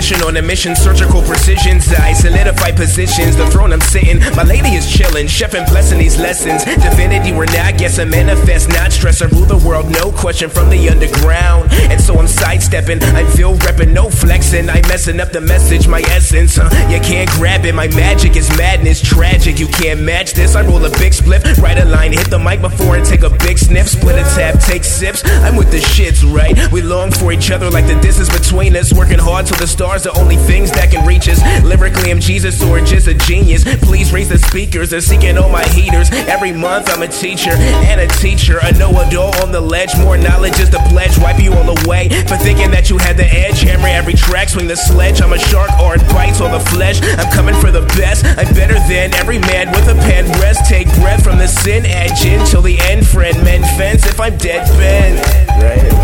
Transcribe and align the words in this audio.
Musician 0.00 0.26
on 0.26 0.36
a 0.38 0.40
mission, 0.40 0.74
surgical 0.74 1.20
precisions. 1.20 1.92
I 1.92 2.14
solidify 2.14 2.72
positions, 2.72 3.36
the 3.36 3.46
throne 3.50 3.70
I'm 3.70 3.82
sitting. 3.82 4.18
My 4.34 4.44
lady 4.44 4.70
is 4.70 4.90
chilling, 4.90 5.26
chef 5.26 5.52
and 5.52 5.66
blessing 5.66 5.98
these 5.98 6.18
lessons. 6.18 6.64
Divinity 6.64 7.32
we're 7.32 7.44
not, 7.44 7.76
guess 7.76 7.98
I 7.98 8.06
manifest, 8.06 8.70
not 8.70 8.92
stress. 8.92 9.20
I 9.20 9.26
rule 9.26 9.44
the 9.44 9.58
world, 9.58 9.90
no 9.90 10.10
question 10.10 10.48
from 10.48 10.70
the 10.70 10.88
underground. 10.88 11.68
And 11.92 12.00
so 12.00 12.16
I'm 12.16 12.28
sidestepping, 12.28 13.02
I'm 13.02 13.26
feel 13.26 13.56
repping, 13.56 13.92
no 13.92 14.08
flexing. 14.08 14.70
I'm 14.70 14.80
messing 14.88 15.20
up 15.20 15.32
the 15.32 15.42
message, 15.42 15.86
my 15.86 16.00
essence. 16.08 16.56
Huh? 16.56 16.70
You 16.88 16.98
can't 17.00 17.28
grab 17.32 17.66
it, 17.66 17.74
my 17.74 17.88
magic 17.88 18.36
is 18.36 18.48
madness, 18.56 19.02
tragic. 19.02 19.58
You 19.58 19.68
can't 19.68 20.00
match 20.00 20.32
this. 20.32 20.56
I 20.56 20.62
roll 20.62 20.82
a 20.82 20.90
big 20.98 21.12
split, 21.12 21.44
write 21.58 21.76
a 21.76 21.84
line, 21.84 22.14
hit 22.14 22.30
the 22.30 22.38
mic 22.38 22.62
before 22.62 22.96
and 22.96 23.04
take 23.04 23.22
a 23.22 23.28
big 23.28 23.58
sniff. 23.58 23.86
Split 23.86 24.16
a 24.16 24.24
tab, 24.34 24.60
take 24.60 24.82
sips. 24.82 25.22
I'm 25.44 25.56
with 25.56 25.70
the 25.70 25.80
shits, 25.92 26.24
right? 26.24 26.56
We 26.72 26.80
long 26.80 27.10
for 27.10 27.32
each 27.32 27.50
other 27.50 27.68
like 27.68 27.86
the 27.86 28.00
distance 28.00 28.30
between 28.30 28.74
us. 28.76 28.94
Working 28.94 29.18
hard 29.18 29.44
till 29.44 29.58
the 29.58 29.66
stars 29.66 29.89
are 29.90 30.16
only 30.20 30.36
things 30.36 30.70
that 30.70 30.92
can 30.92 31.04
reach 31.04 31.28
us. 31.28 31.42
Lyrically, 31.64 32.12
I'm 32.12 32.20
Jesus 32.20 32.62
or 32.62 32.80
just 32.80 33.08
a 33.08 33.14
genius. 33.14 33.64
Please 33.82 34.12
raise 34.12 34.28
the 34.28 34.38
speakers, 34.38 34.90
they're 34.90 35.00
seeking 35.00 35.36
all 35.36 35.50
my 35.50 35.66
heaters. 35.70 36.10
Every 36.30 36.52
month, 36.52 36.88
I'm 36.88 37.02
a 37.02 37.08
teacher 37.08 37.50
and 37.90 38.00
a 38.00 38.06
teacher. 38.06 38.60
A 38.62 38.70
know 38.78 38.90
a 39.00 39.10
door 39.10 39.34
on 39.42 39.50
the 39.50 39.60
ledge. 39.60 39.90
More 39.98 40.16
knowledge 40.16 40.60
is 40.60 40.70
the 40.70 40.78
pledge. 40.90 41.18
Wipe 41.18 41.42
you 41.42 41.52
all 41.54 41.76
away 41.82 42.08
for 42.28 42.36
thinking 42.36 42.70
that 42.70 42.88
you 42.88 42.98
had 42.98 43.16
the 43.16 43.26
edge. 43.26 43.62
Hammer 43.62 43.88
every 43.88 44.14
track, 44.14 44.48
swing 44.48 44.68
the 44.68 44.76
sledge. 44.76 45.20
I'm 45.20 45.32
a 45.32 45.38
shark 45.38 45.70
or 45.80 45.96
it 45.96 46.06
bites 46.14 46.40
all 46.40 46.56
the 46.56 46.64
flesh. 46.70 47.02
I'm 47.02 47.30
coming 47.32 47.56
for 47.56 47.72
the 47.72 47.82
best. 47.98 48.24
I'm 48.24 48.54
better 48.54 48.78
than 48.86 49.12
every 49.14 49.40
man 49.40 49.72
with 49.72 49.88
a 49.88 49.98
pen. 50.06 50.30
Rest, 50.40 50.70
take 50.70 50.86
breath 51.02 51.24
from 51.24 51.38
the 51.38 51.48
sin 51.48 51.84
edge 51.84 52.24
until 52.24 52.62
the 52.62 52.78
end. 52.82 53.04
Friend, 53.06 53.36
men 53.42 53.62
fence 53.76 54.06
if 54.06 54.20
I'm 54.20 54.38
dead, 54.38 54.68
Ben. 54.78 55.18
Right. 55.58 55.99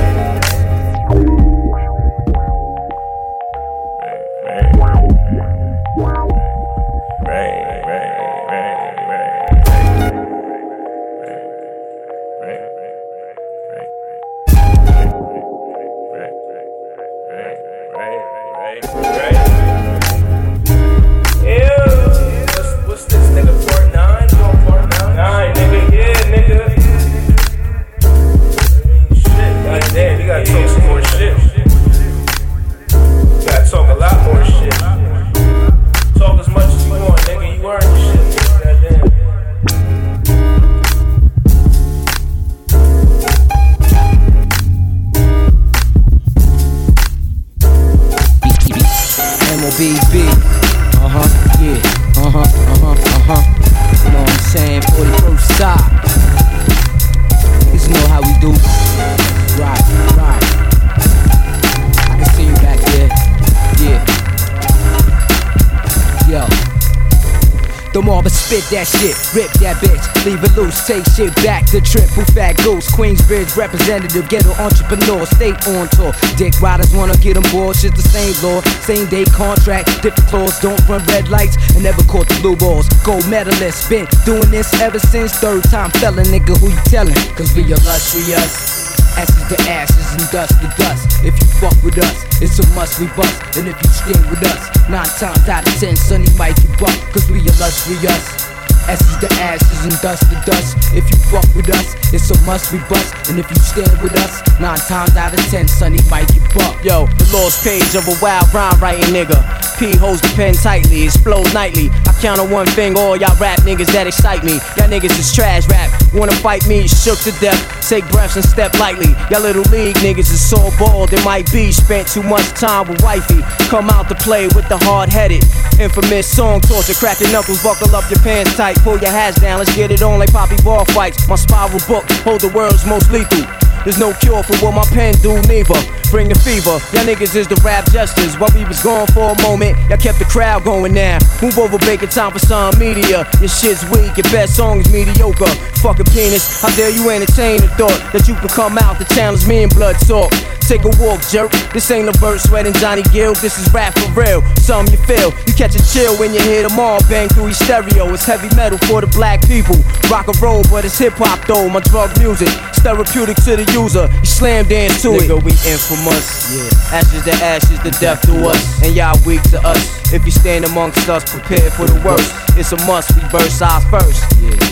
That 68.77 68.85
shit, 69.01 69.17
rip 69.33 69.48
that 69.64 69.81
bitch, 69.81 70.05
leave 70.29 70.37
it 70.45 70.53
loose, 70.53 70.85
take 70.85 71.01
shit 71.17 71.33
back. 71.41 71.64
The 71.73 71.81
triple 71.81 72.29
fat 72.37 72.61
goose, 72.61 72.85
Queensbridge 72.92 73.57
representative, 73.57 74.29
ghetto 74.29 74.53
entrepreneur, 74.61 75.25
stay 75.25 75.57
on 75.73 75.89
tour. 75.97 76.13
Dick 76.37 76.53
riders 76.61 76.92
wanna 76.92 77.17
get 77.17 77.41
them 77.41 77.47
board, 77.48 77.73
shit 77.73 77.97
the 77.97 78.05
same 78.05 78.37
law, 78.45 78.61
same 78.85 79.09
day 79.09 79.25
contract, 79.33 79.89
different 80.05 80.29
clause, 80.29 80.61
don't 80.61 80.77
run 80.92 81.01
red 81.09 81.33
lights, 81.33 81.57
and 81.73 81.89
never 81.89 82.05
caught 82.05 82.29
the 82.29 82.37
blue 82.45 82.57
balls. 82.57 82.85
Gold 83.01 83.25
medalist, 83.33 83.89
been 83.89 84.05
doing 84.29 84.51
this 84.53 84.69
ever 84.85 85.01
since 85.01 85.33
third 85.41 85.64
time 85.73 85.89
felon, 85.97 86.29
nigga, 86.29 86.53
who 86.61 86.69
you 86.69 86.83
tellin'? 86.85 87.17
Cause 87.33 87.57
we 87.57 87.64
illustrious. 87.64 88.93
Ashes 89.17 89.48
to 89.48 89.57
ashes 89.73 90.08
and 90.20 90.29
dust 90.29 90.53
to 90.61 90.69
dust. 90.77 91.25
If 91.25 91.33
you 91.41 91.48
fuck 91.57 91.77
with 91.81 91.97
us, 91.97 92.19
it's 92.45 92.61
a 92.61 92.67
must 92.77 93.01
we 93.01 93.08
bust. 93.17 93.57
And 93.57 93.73
if 93.73 93.77
you 93.81 93.89
stand 93.89 94.29
with 94.29 94.45
us, 94.45 94.69
nine 94.93 95.08
times 95.17 95.48
out 95.48 95.64
of 95.64 95.73
ten, 95.81 95.97
Sonny 95.97 96.29
might 96.37 96.57
get 96.61 96.77
buck. 96.77 96.93
Cause 97.17 97.25
we 97.31 97.41
illustrious. 97.41 98.55
Ashes 98.89 99.17
to 99.19 99.29
ashes 99.42 99.85
and 99.85 100.01
dust 100.01 100.23
to 100.30 100.36
dust. 100.47 100.77
If 100.95 101.11
you 101.11 101.19
fuck 101.27 101.47
with 101.55 101.69
us, 101.70 101.95
it's 102.13 102.30
a 102.30 102.41
must 102.47 102.73
we 102.73 102.79
bust. 102.89 103.29
And 103.29 103.39
if 103.39 103.51
you 103.51 103.57
stand 103.57 104.01
with 104.01 104.14
us, 104.14 104.42
nine 104.61 104.79
times 104.79 105.17
out 105.17 105.35
of 105.35 105.45
ten, 105.51 105.67
Sonny 105.67 105.98
might 106.08 106.29
get 106.29 106.42
buck. 106.55 106.79
Yo, 106.85 107.07
the 107.19 107.27
lost 107.35 107.64
page 107.64 107.95
of 107.95 108.07
a 108.07 108.14
wild 108.23 108.52
rhyme 108.55 108.79
writing 108.79 109.11
nigga. 109.13 109.42
P 109.79 109.95
holds 109.95 110.23
the 110.23 110.33
pen 110.36 110.55
tightly, 110.55 111.05
explode 111.05 111.52
nightly. 111.52 111.91
I 112.07 112.14
count 112.23 112.41
on 112.41 112.51
one 112.51 112.67
thing, 112.79 112.96
all 112.96 113.17
y'all 113.17 113.36
rap 113.36 113.61
niggas 113.61 113.92
that 113.92 114.07
excite 114.07 114.42
me. 114.42 114.55
Y'all 114.79 114.89
niggas 114.89 115.19
is 115.19 115.35
trash 115.35 115.69
rap. 115.69 115.91
Wanna 116.14 116.33
fight 116.36 116.67
me, 116.67 116.89
shook 116.89 117.19
to 117.29 117.33
death. 117.41 117.61
Take 117.86 118.08
breaths 118.08 118.36
and 118.36 118.45
step 118.45 118.73
lightly. 118.79 119.13
Y'all 119.30 119.42
little 119.42 119.67
league 119.75 119.96
niggas 119.96 120.33
is 120.33 120.41
so 120.41 120.70
bald, 120.79 121.13
it 121.13 121.23
might 121.25 121.51
be. 121.52 121.73
Spent 121.73 122.08
too 122.08 122.23
much 122.23 122.46
time 122.55 122.89
with 122.89 123.02
wifey. 123.02 123.42
Come 123.69 123.91
out 123.91 124.08
to 124.08 124.14
play 124.14 124.46
with 124.57 124.67
the 124.70 124.79
hard 124.79 125.11
headed. 125.11 125.45
Infamous 125.79 126.27
song 126.27 126.63
torture, 126.63 126.95
crack 126.95 127.20
your 127.20 127.30
knuckles, 127.33 127.63
buckle 127.63 127.95
up 127.95 128.08
your 128.08 128.20
pants 128.20 128.56
tight, 128.56 128.75
pull 128.82 128.99
your 128.99 129.11
hats 129.11 129.41
down, 129.41 129.59
let's 129.59 129.75
get 129.75 129.91
it 129.91 130.03
on 130.03 130.19
like 130.19 130.32
Poppy 130.32 130.56
ball 130.62 130.85
fights. 130.87 131.29
My 131.29 131.37
spiral 131.37 131.81
book, 131.87 132.05
hold 132.25 132.41
the 132.41 132.53
world's 132.55 132.87
most 132.87 133.11
lethal. 133.11 133.65
There's 133.87 134.00
no 134.00 134.12
cure 134.14 134.43
for 134.43 134.56
what 134.58 134.75
my 134.75 134.82
pen 134.91 135.14
do, 135.23 135.41
neither. 135.47 135.79
Bring 136.11 136.29
the 136.29 136.35
fever, 136.35 136.82
y'all 136.91 137.06
niggas 137.06 137.37
is 137.37 137.47
the 137.47 137.55
rap 137.62 137.87
jesters. 137.93 138.35
While 138.35 138.50
we 138.52 138.64
was 138.64 138.82
gone 138.82 139.06
for 139.14 139.31
a 139.31 139.43
moment, 139.43 139.79
y'all 139.88 139.97
kept 139.97 140.19
the 140.19 140.25
crowd 140.25 140.64
going 140.64 140.93
now. 140.93 141.19
Move 141.41 141.56
over, 141.56 141.79
making 141.87 142.08
time 142.08 142.32
for 142.32 142.41
some 142.41 142.76
media. 142.81 143.23
Your 143.38 143.49
shit's 143.49 143.87
weak, 143.94 144.11
your 144.19 144.26
best 144.35 144.56
song 144.56 144.81
is 144.81 144.91
mediocre. 144.91 145.46
Fucking 145.87 146.06
penis, 146.11 146.61
how 146.61 146.75
dare 146.75 146.91
you 146.91 147.11
entertain 147.11 147.61
the 147.61 147.69
thought 147.79 147.94
that 148.11 148.26
you 148.26 148.35
can 148.35 148.49
come 148.49 148.76
out 148.76 148.99
the 148.99 149.05
challenge 149.14 149.46
me 149.46 149.62
and 149.62 149.73
blood 149.73 149.94
talk. 150.02 150.32
Take 150.67 150.82
a 150.82 150.91
walk, 150.99 151.23
jerk. 151.31 151.52
This 151.70 151.88
ain't 151.93 152.08
a 152.08 152.12
verse 152.19 152.43
sweating 152.43 152.73
Johnny 152.82 153.02
Gill. 153.14 153.35
This 153.35 153.56
is 153.56 153.73
rap 153.73 153.96
for 153.96 154.11
real. 154.19 154.43
Some 154.58 154.87
you 154.91 154.99
feel. 155.06 155.31
You 155.46 155.55
catch 155.55 155.76
a 155.79 155.82
chill 155.94 156.19
when 156.19 156.35
you 156.35 156.43
hear 156.43 156.67
them 156.67 156.76
all 156.81 156.99
bang 157.06 157.29
through 157.29 157.55
your 157.55 157.55
stereo. 157.55 158.12
It's 158.12 158.26
heavy 158.26 158.50
metal 158.56 158.79
for 158.91 159.00
the 159.00 159.06
black 159.06 159.46
people. 159.46 159.76
Rock 160.11 160.26
and 160.26 160.35
roll, 160.43 160.64
but 160.69 160.85
it's 160.85 160.99
hip 160.99 161.12
hop 161.14 161.46
though. 161.46 161.69
My 161.69 161.78
drug 161.87 162.19
music, 162.19 162.49
therapeutic 162.82 163.37
to 163.46 163.55
the 163.55 163.64
user. 163.76 164.08
You 164.08 164.25
slam 164.25 164.64
dance 164.69 165.02
to 165.02 165.12
it. 165.12 165.28
Nigga, 165.28 165.37
we 165.44 165.52
infamous. 165.69 166.49
Yeah. 166.49 166.96
Ashes 166.96 167.25
to 167.25 167.34
ashes, 167.44 167.78
the 167.84 167.93
death 168.00 168.23
to 168.25 168.49
us. 168.49 168.61
And 168.82 168.96
y'all 168.96 169.19
weak 169.26 169.43
to 169.52 169.61
us. 169.61 169.81
If 170.12 170.25
you 170.25 170.32
stand 170.32 170.64
amongst 170.64 171.08
us, 171.08 171.28
prepare 171.28 171.70
for 171.70 171.84
the 171.84 172.00
worst. 172.00 172.32
It's 172.56 172.73
a 172.73 172.81
must, 172.87 173.12
we 173.14 173.23
burst 173.28 173.61
eyes 173.61 173.84
first. 173.93 174.25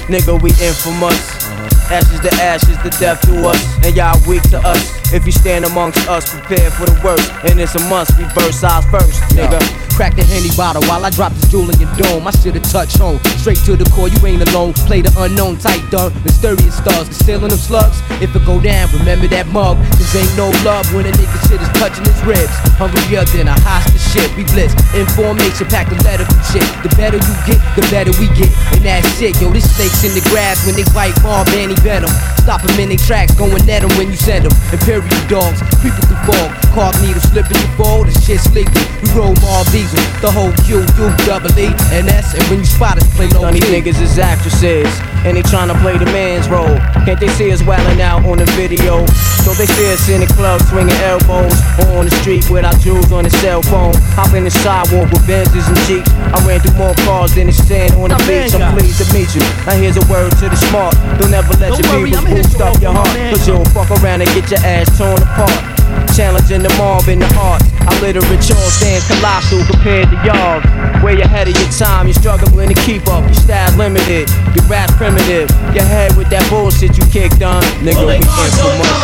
Nigga, 0.09 0.41
we 0.41 0.51
infamous. 0.65 1.21
Uh-huh. 1.45 1.95
Ashes 1.95 2.21
to 2.21 2.33
ashes, 2.41 2.79
the 2.83 2.91
death 2.99 3.21
to 3.29 3.49
us. 3.49 3.61
And 3.85 3.95
y'all 3.95 4.17
weak 4.27 4.43
to 4.51 4.59
us. 4.65 5.13
If 5.13 5.27
you 5.27 5.33
stand 5.33 5.65
amongst 5.65 6.09
us, 6.09 6.33
prepare 6.33 6.71
for 6.71 6.87
the 6.87 6.99
worst. 7.05 7.29
And 7.45 7.61
it's 7.61 7.75
a 7.75 7.83
must, 7.91 8.17
we 8.17 8.25
burst 8.35 8.65
eyes 8.65 8.85
first. 8.89 9.21
Nigga. 9.37 9.84
Crack 9.95 10.19
the 10.19 10.27
Henny 10.27 10.51
bottle 10.59 10.83
while 10.91 11.07
I 11.07 11.11
drop 11.11 11.31
this 11.39 11.47
jewel 11.55 11.71
in 11.71 11.79
your 11.79 11.91
dome. 11.95 12.27
I 12.27 12.35
should've 12.35 12.67
touched 12.67 12.99
home. 12.99 13.23
Straight 13.39 13.63
to 13.63 13.79
the 13.79 13.87
core, 13.95 14.11
you 14.11 14.19
ain't 14.27 14.43
alone. 14.51 14.75
Play 14.91 15.07
the 15.07 15.15
unknown 15.23 15.55
tight 15.63 15.87
dog. 15.87 16.11
Mysterious 16.27 16.75
stars, 16.83 17.07
concealing 17.07 17.55
them 17.55 17.63
slugs. 17.63 18.03
If 18.19 18.35
it 18.35 18.43
go 18.43 18.59
down, 18.59 18.91
remember 18.91 19.31
that 19.31 19.47
mug. 19.55 19.79
Cause 19.95 20.11
ain't 20.19 20.35
no 20.35 20.51
love 20.67 20.83
when 20.91 21.07
a 21.07 21.15
nigga 21.15 21.39
shit 21.47 21.63
is 21.63 21.71
touching 21.79 22.03
his 22.11 22.19
ribs. 22.27 22.51
Hungrier 22.75 23.23
than 23.31 23.47
a 23.47 23.55
hostage 23.63 24.03
shit. 24.11 24.27
We 24.35 24.43
blitz. 24.51 24.75
Information 24.99 25.71
pack 25.71 25.87
the 25.87 25.99
letter 26.03 26.27
from 26.27 26.43
shit. 26.51 26.67
The 26.83 26.91
better 26.99 27.23
you 27.23 27.35
get, 27.47 27.63
the 27.79 27.87
better 27.95 28.11
we 28.19 28.27
get. 28.35 28.51
And 28.75 28.83
that 28.83 29.07
shit, 29.15 29.39
yo, 29.39 29.55
this 29.55 29.71
snakes 29.79 30.03
in 30.03 30.11
the 30.11 30.27
grass 30.27 30.67
when 30.67 30.75
they 30.75 30.83
bite 30.91 31.15
bomb, 31.23 31.47
Manny 31.55 31.79
venom. 31.87 32.11
Stop 32.43 32.67
them 32.67 32.77
in 32.83 32.91
their 32.91 32.99
tracks, 32.99 33.31
going 33.39 33.63
at 33.71 33.87
them 33.87 33.95
when 33.95 34.11
you 34.11 34.19
send 34.19 34.43
them. 34.43 34.53
Imperial 34.75 35.07
dogs, 35.31 35.63
creeping 35.79 36.03
through 36.03 36.19
fog. 36.27 36.51
Carved 36.75 36.99
needle 36.99 37.23
slipping 37.31 37.55
through 37.55 37.79
fall, 37.79 38.03
the 38.03 38.13
shit 38.27 38.43
sleepy. 38.43 38.75
We 39.01 39.09
roll 39.15 39.33
more 39.39 39.63
diesel, 39.85 40.01
the 40.21 40.31
whole 40.31 40.53
Q, 40.65 40.81
U, 40.81 41.07
double 41.29 41.53
E, 41.59 41.69
and 41.93 42.09
S. 42.09 42.35
And 42.35 42.43
when 42.49 42.61
you 42.61 42.65
spot 42.65 42.97
us, 42.97 43.07
play 43.15 43.29
low 43.29 43.43
None 43.43 43.55
these 43.55 43.69
niggas 43.69 44.01
is 44.01 44.19
actresses, 44.19 44.89
and 45.25 45.37
they 45.37 45.43
tryna 45.43 45.77
play 45.81 45.99
the 45.99 46.07
man's 46.07 46.49
role. 46.49 46.77
Can't 47.05 47.21
they 47.21 47.29
see 47.29 47.53
us 47.53 47.63
wildin' 47.63 48.01
out 48.01 48.25
on 48.25 48.39
the 48.39 48.49
video? 48.57 49.05
Don't 49.45 49.59
they 49.59 49.67
see 49.67 49.93
us 49.93 50.09
in 50.09 50.21
the 50.21 50.31
club 50.33 50.61
swinging 50.73 50.97
elbows, 51.05 51.53
or 51.85 52.01
on 52.01 52.05
the 52.07 52.15
street 52.23 52.49
with 52.51 52.65
our 52.65 52.75
jewels 52.81 53.13
on 53.13 53.25
the 53.25 53.31
cell 53.45 53.63
phone? 53.63 53.95
Hop 54.17 54.33
in 54.35 54.45
the 54.45 54.51
sidewalk 54.51 55.11
with 55.13 55.25
Benzes 55.29 55.69
and 55.69 55.81
Jeeps. 55.85 56.11
I 56.33 56.41
ran 56.47 56.61
through 56.61 56.79
more 56.79 56.95
cars 57.05 57.35
than 57.35 57.47
the 57.47 57.53
stand 57.53 57.95
on 57.95 58.09
the 58.11 58.19
beach. 58.25 58.55
I'm 58.57 58.73
pleased 58.77 59.05
to 59.05 59.07
meet 59.13 59.35
you. 59.35 59.45
Now 59.67 59.77
here's 59.77 59.97
a 59.97 60.07
word 60.09 60.33
to 60.41 60.49
the 60.49 60.57
smart. 60.57 60.95
Don't 61.21 61.35
ever 61.35 61.53
let 61.61 61.77
Don't 61.77 61.85
your 61.85 61.93
worry, 61.93 62.11
people 62.11 62.27
I'ma 62.27 62.37
boost 62.41 62.61
up 62.61 62.75
up 62.75 62.83
your 62.83 62.93
with 62.93 63.05
heart. 63.05 63.31
Cause 63.35 63.49
you'll 63.49 63.65
fuck 63.77 63.91
around 64.01 64.23
and 64.23 64.31
get 64.33 64.51
your 64.51 64.61
ass 64.65 64.89
torn 64.97 65.21
apart. 65.21 65.74
Challenging 66.15 66.63
the 66.63 66.71
mob 66.79 67.11
in 67.11 67.19
the 67.19 67.27
arts. 67.35 67.67
I 67.83 67.91
literate 67.99 68.47
y'all 68.47 68.71
stand 68.71 69.03
colossal 69.11 69.67
compared 69.67 70.07
to 70.15 70.17
y'all. 70.23 70.63
Way 71.03 71.21
ahead 71.21 71.51
of 71.51 71.59
your 71.59 71.71
time, 71.75 72.07
you're 72.07 72.15
struggling 72.15 72.71
to 72.71 72.79
keep 72.87 73.03
up. 73.11 73.27
Your 73.27 73.35
style 73.35 73.75
limited, 73.77 74.31
your 74.55 74.65
rap 74.71 74.89
primitive. 74.95 75.51
Your 75.75 75.83
head 75.83 76.15
with 76.15 76.31
that 76.31 76.47
bullshit 76.47 76.95
you 76.95 77.05
kicked 77.11 77.43
on. 77.43 77.61
Nigga, 77.83 78.07
we 78.07 78.23
can't 78.23 78.55
so 78.55 78.71
much. 78.79 78.95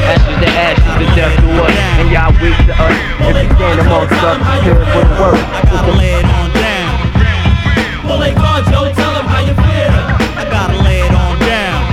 Ashes 0.00 0.36
to 0.40 0.48
ashes, 0.48 0.92
the 0.96 1.06
death 1.12 1.36
to 1.44 1.48
us. 1.60 1.76
And 2.00 2.08
y'all 2.08 2.32
weak 2.40 2.56
to 2.64 2.72
us. 2.72 2.96
If 3.20 3.36
you 3.36 3.48
stand 3.52 3.76
amongst 3.84 4.16
us, 4.16 4.40
here 4.64 4.80
for 4.96 5.04
the 5.04 5.14
work. 5.20 5.36
Just 5.68 5.84
to 5.84 5.92
lay 5.92 6.16
it 6.16 6.24
on 6.24 6.48
down. 6.56 6.88
Well, 8.08 8.18
they 8.18 8.32
called 8.32 8.64
Joe, 8.72 8.88
tell 8.96 9.12
them 9.12 9.28
how 9.28 9.44
you 9.44 9.52
feel. 9.60 9.92
I 10.40 10.48
gotta 10.48 10.80
lay 10.80 11.04
it 11.04 11.12
on 11.12 11.36
down. 11.44 11.84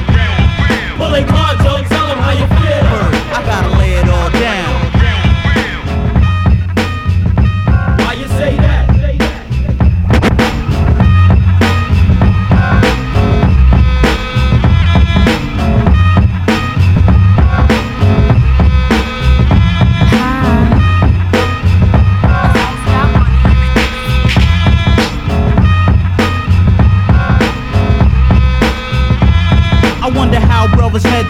Well, 0.96 1.12
they 1.12 1.28
called 1.28 1.60
Joe, 1.60 1.84
tell 1.84 2.08
them 2.08 2.20
how 2.24 2.32
you 2.32 2.48
feel. 2.48 2.88
I 3.34 3.44
gotta 3.44 3.73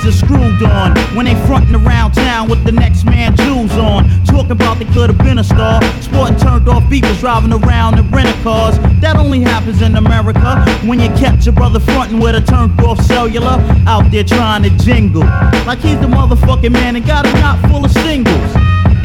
heads 0.03 0.15
are 0.15 0.25
screwed 0.25 0.63
on 0.63 0.95
when 1.15 1.25
they 1.25 1.35
frontin' 1.45 1.75
around 1.75 2.11
town 2.13 2.49
with 2.49 2.63
the 2.63 2.71
next 2.71 3.05
man 3.05 3.35
jewels 3.35 3.71
on. 3.73 4.07
Talking 4.25 4.51
about 4.51 4.79
they 4.79 4.85
could 4.85 5.09
have 5.09 5.17
been 5.17 5.39
a 5.39 5.43
star. 5.43 5.81
Sporting 6.01 6.37
turned 6.37 6.67
off 6.67 6.83
beepers 6.83 7.19
driving 7.19 7.53
around 7.53 7.99
in 7.99 8.09
rental 8.11 8.33
cars. 8.43 8.77
That 9.01 9.15
only 9.15 9.41
happens 9.41 9.81
in 9.81 9.95
America 9.95 10.63
when 10.85 10.99
you 10.99 11.09
catch 11.09 11.45
your 11.45 11.55
brother 11.55 11.79
frontin' 11.79 12.19
with 12.19 12.35
a 12.35 12.41
turned 12.41 12.79
off 12.81 12.99
cellular 13.05 13.57
out 13.87 14.11
there 14.11 14.23
trying 14.23 14.63
to 14.63 14.69
jingle. 14.83 15.23
Like 15.65 15.79
he's 15.79 15.99
the 15.99 16.07
motherfucking 16.07 16.71
man 16.71 16.95
and 16.95 17.05
got 17.05 17.25
a 17.25 17.33
knot 17.33 17.59
full 17.69 17.85
of 17.85 17.91
singles. 17.91 18.55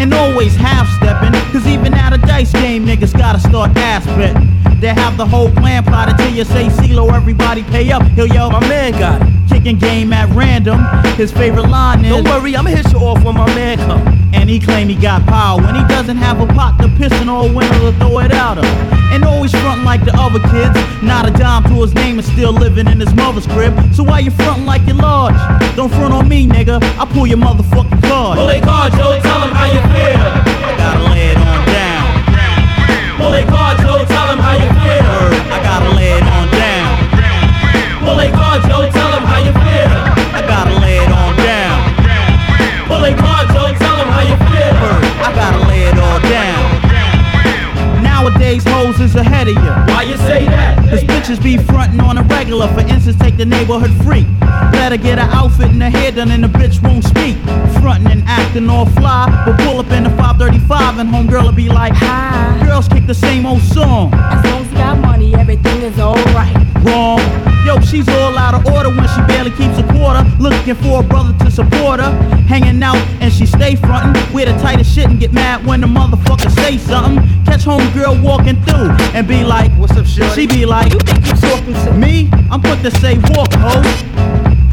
And 0.00 0.15
always 0.15 0.55
half 0.55 0.87
stepping, 0.97 1.33
cause 1.50 1.67
even 1.67 1.93
at 1.93 2.12
a 2.12 2.19
dice 2.19 2.53
game, 2.53 2.87
niggas 2.87 3.19
gotta 3.19 3.41
start 3.41 3.77
ass 3.77 4.06
betting. 4.06 4.47
They 4.81 4.95
have 4.95 5.17
the 5.17 5.27
whole 5.27 5.50
plan 5.50 5.83
plotted 5.83 6.17
till 6.19 6.31
you 6.33 6.45
say 6.45 6.69
CeeLo, 6.69 7.12
everybody 7.12 7.65
pay 7.65 7.91
up. 7.91 8.03
He'll 8.03 8.29
yell, 8.29 8.49
My 8.50 8.61
man 8.61 8.93
got 8.93 9.23
it. 9.23 9.38
Kicking 9.49 9.79
game 9.79 10.12
at 10.12 10.29
random. 10.35 10.81
His 11.17 11.33
favorite 11.33 11.69
line 11.69 12.05
is, 12.05 12.11
Don't 12.12 12.25
worry, 12.25 12.56
I'ma 12.56 12.71
hit 12.71 12.91
you 12.93 12.99
off 12.99 13.23
when 13.25 13.35
my 13.37 13.47
man 13.55 13.79
come. 13.79 14.06
and 14.35 14.49
he 14.49 14.59
claim 14.61 14.89
he 14.89 14.95
got 14.95 15.25
power 15.27 15.61
when 15.61 15.75
he 15.75 15.83
doesn't 15.89 16.17
have 16.19 16.41
a 16.41 16.47
pot 16.47 16.79
to 16.81 16.89
piss 16.97 17.12
in 17.21 17.29
or 17.29 17.49
a 17.49 17.53
window 17.53 17.91
to 17.91 17.99
throw 17.99 18.19
it 18.21 18.33
out 18.33 18.59
of. 18.59 18.65
And 19.12 19.25
always 19.25 19.53
frontin' 19.53 19.85
like 19.85 20.05
the 20.05 20.12
other 20.15 20.39
kids, 20.50 20.77
not 21.03 21.27
a 21.27 21.31
dime 21.33 21.65
to 21.65 21.81
his 21.83 21.95
name 21.95 22.19
and 22.19 22.27
still 22.27 22.53
living 22.53 22.87
in 22.87 23.00
his 23.00 23.12
mother's 23.15 23.47
crib. 23.47 23.73
So 23.95 24.03
why 24.05 24.19
you 24.21 24.31
frontin' 24.31 24.67
like 24.67 24.83
you're 24.87 24.97
large? 24.97 25.35
Don't 25.77 25.89
front 25.91 26.12
on 26.12 26.29
me, 26.29 26.47
nigga. 26.47 26.83
I 26.99 27.05
pull 27.06 27.27
your 27.27 27.39
motherfucking 27.39 28.03
card. 28.03 28.37
Well, 28.39 28.47
they 28.47 28.61
called 28.61 28.93
Joe, 28.93 29.19
tell 29.23 29.41
him 29.43 29.55
how 29.55 29.67
you 29.67 29.81
feel. 29.95 30.77
Gotta 30.77 31.05
lay 31.11 31.27
Nowadays, 48.38 48.62
hoes 48.69 49.00
is 49.00 49.17
ahead 49.17 49.49
of 49.49 49.55
you. 49.55 49.93
Why 49.93 50.05
you 50.05 50.17
say 50.19 50.46
that? 50.46 50.79
Cause 50.88 51.02
bitches 51.02 51.43
be 51.43 51.56
frontin' 51.56 52.00
on 52.00 52.19
a 52.19 52.23
regular. 52.23 52.69
For 52.69 52.82
instance, 52.82 53.17
take 53.17 53.37
the 53.37 53.44
neighborhood 53.44 53.90
freak. 54.05 54.26
Better 54.70 54.96
get 54.96 55.19
her 55.19 55.29
outfit 55.32 55.70
and 55.70 55.82
a 55.82 55.90
hair 55.90 56.12
done 56.12 56.31
and 56.31 56.44
the 56.44 56.49
bitch 56.49 56.81
won't 56.81 57.02
speak. 57.02 57.37
Frontin' 57.82 58.06
and 58.06 58.23
actin' 58.29 58.70
all 58.70 58.87
fly, 58.87 59.26
but 59.44 59.58
pull 59.58 59.81
up 59.81 59.90
in 59.90 60.06
a 60.06 60.11
535 60.11 60.99
and 60.99 61.11
homegirl 61.11 61.46
will 61.46 61.52
be 61.52 61.69
like, 61.69 61.94
Hi. 61.96 62.64
Girls 62.64 62.87
kick 62.87 63.08
the 63.08 63.14
same 63.14 63.44
old 63.44 63.61
song. 63.61 64.14
As 64.14 64.44
long 64.44 64.62
as 64.62 64.70
you 64.70 64.76
got 64.76 65.00
money, 65.00 65.35
everything 65.35 65.82
is 65.82 65.99
alright. 65.99 66.55
Wrong. 66.85 67.48
Yo, 67.69 67.79
she's 67.81 68.09
all 68.09 68.38
out 68.38 68.55
of 68.55 68.65
order 68.73 68.88
when 68.88 69.06
she 69.09 69.20
barely 69.29 69.50
keeps 69.50 69.76
a 69.76 69.82
quarter. 69.93 70.25
Looking 70.41 70.75
for 70.76 71.00
a 71.00 71.03
brother 71.03 71.37
to 71.44 71.50
support 71.50 72.00
her. 72.00 72.11
Hanging 72.49 72.82
out 72.82 72.97
and 73.20 73.31
she 73.31 73.44
stay 73.44 73.76
frontin'. 73.76 74.17
Wear 74.32 74.47
the 74.47 74.59
tightest 74.59 74.94
shit 74.94 75.05
and 75.05 75.20
get 75.20 75.35
mad 75.35 75.67
when 75.67 75.82
the 75.82 75.87
motherfucker 75.87 76.50
say 76.65 76.79
something. 76.79 77.23
Catch 77.44 77.67
homegirl 77.67 78.23
walking 78.23 78.56
through 78.65 78.88
and 79.12 79.29
be 79.29 79.44
like, 79.44 79.70
What's 79.73 79.93
up, 79.99 80.06
shorty? 80.06 80.35
She 80.35 80.47
be 80.47 80.65
like, 80.65 80.94
You 80.94 80.99
think 81.00 81.26
you 81.26 81.35
talking 81.35 81.75
to 81.75 81.93
me? 81.93 82.31
I'm 82.50 82.62
put 82.62 82.81
to 82.85 82.91
say 83.03 83.19
walk, 83.37 83.53
ho. 83.53 83.82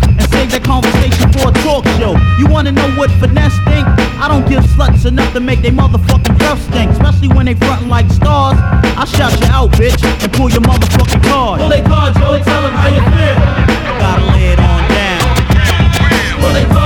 And 0.08 0.30
save 0.32 0.52
that 0.52 0.64
conversation 0.64 1.34
for 1.34 1.50
a 1.50 1.54
talk 1.68 1.84
show. 2.00 2.16
You 2.40 2.48
wanna 2.48 2.72
know 2.72 2.90
what 2.92 3.12
finesse 3.20 3.60
think? 3.66 3.86
I 4.18 4.28
don't 4.28 4.48
give 4.48 4.64
sluts 4.64 5.06
enough 5.06 5.32
to 5.34 5.40
make 5.40 5.62
they 5.62 5.72
motherfucking 5.72 6.38
breath 6.38 6.62
stink. 6.70 6.92
Especially 6.92 7.28
when 7.28 7.46
they 7.46 7.56
frontin' 7.56 7.90
like 7.90 8.10
stars. 8.12 8.58
I 8.60 9.06
shout 9.06 9.34
you 9.40 9.48
out, 9.48 9.72
bitch, 9.72 10.02
and 10.24 10.32
pull 10.34 10.50
your 10.50 10.62
motherfucking 10.62 11.24
card. 11.24 11.60
Well, 11.60 11.70
they 11.70 11.82
called 11.82 12.14
Joe, 12.16 12.40
tell 12.44 12.64
him 12.66 12.74
how 12.74 12.88
you 12.88 13.04
feel. 13.12 13.36
Gotta 14.00 14.26
lay 14.32 14.54
it 14.54 14.60
on 14.60 14.82
down. 14.90 16.42
Well, 16.42 16.54
they 16.54 16.66
called 16.66 16.85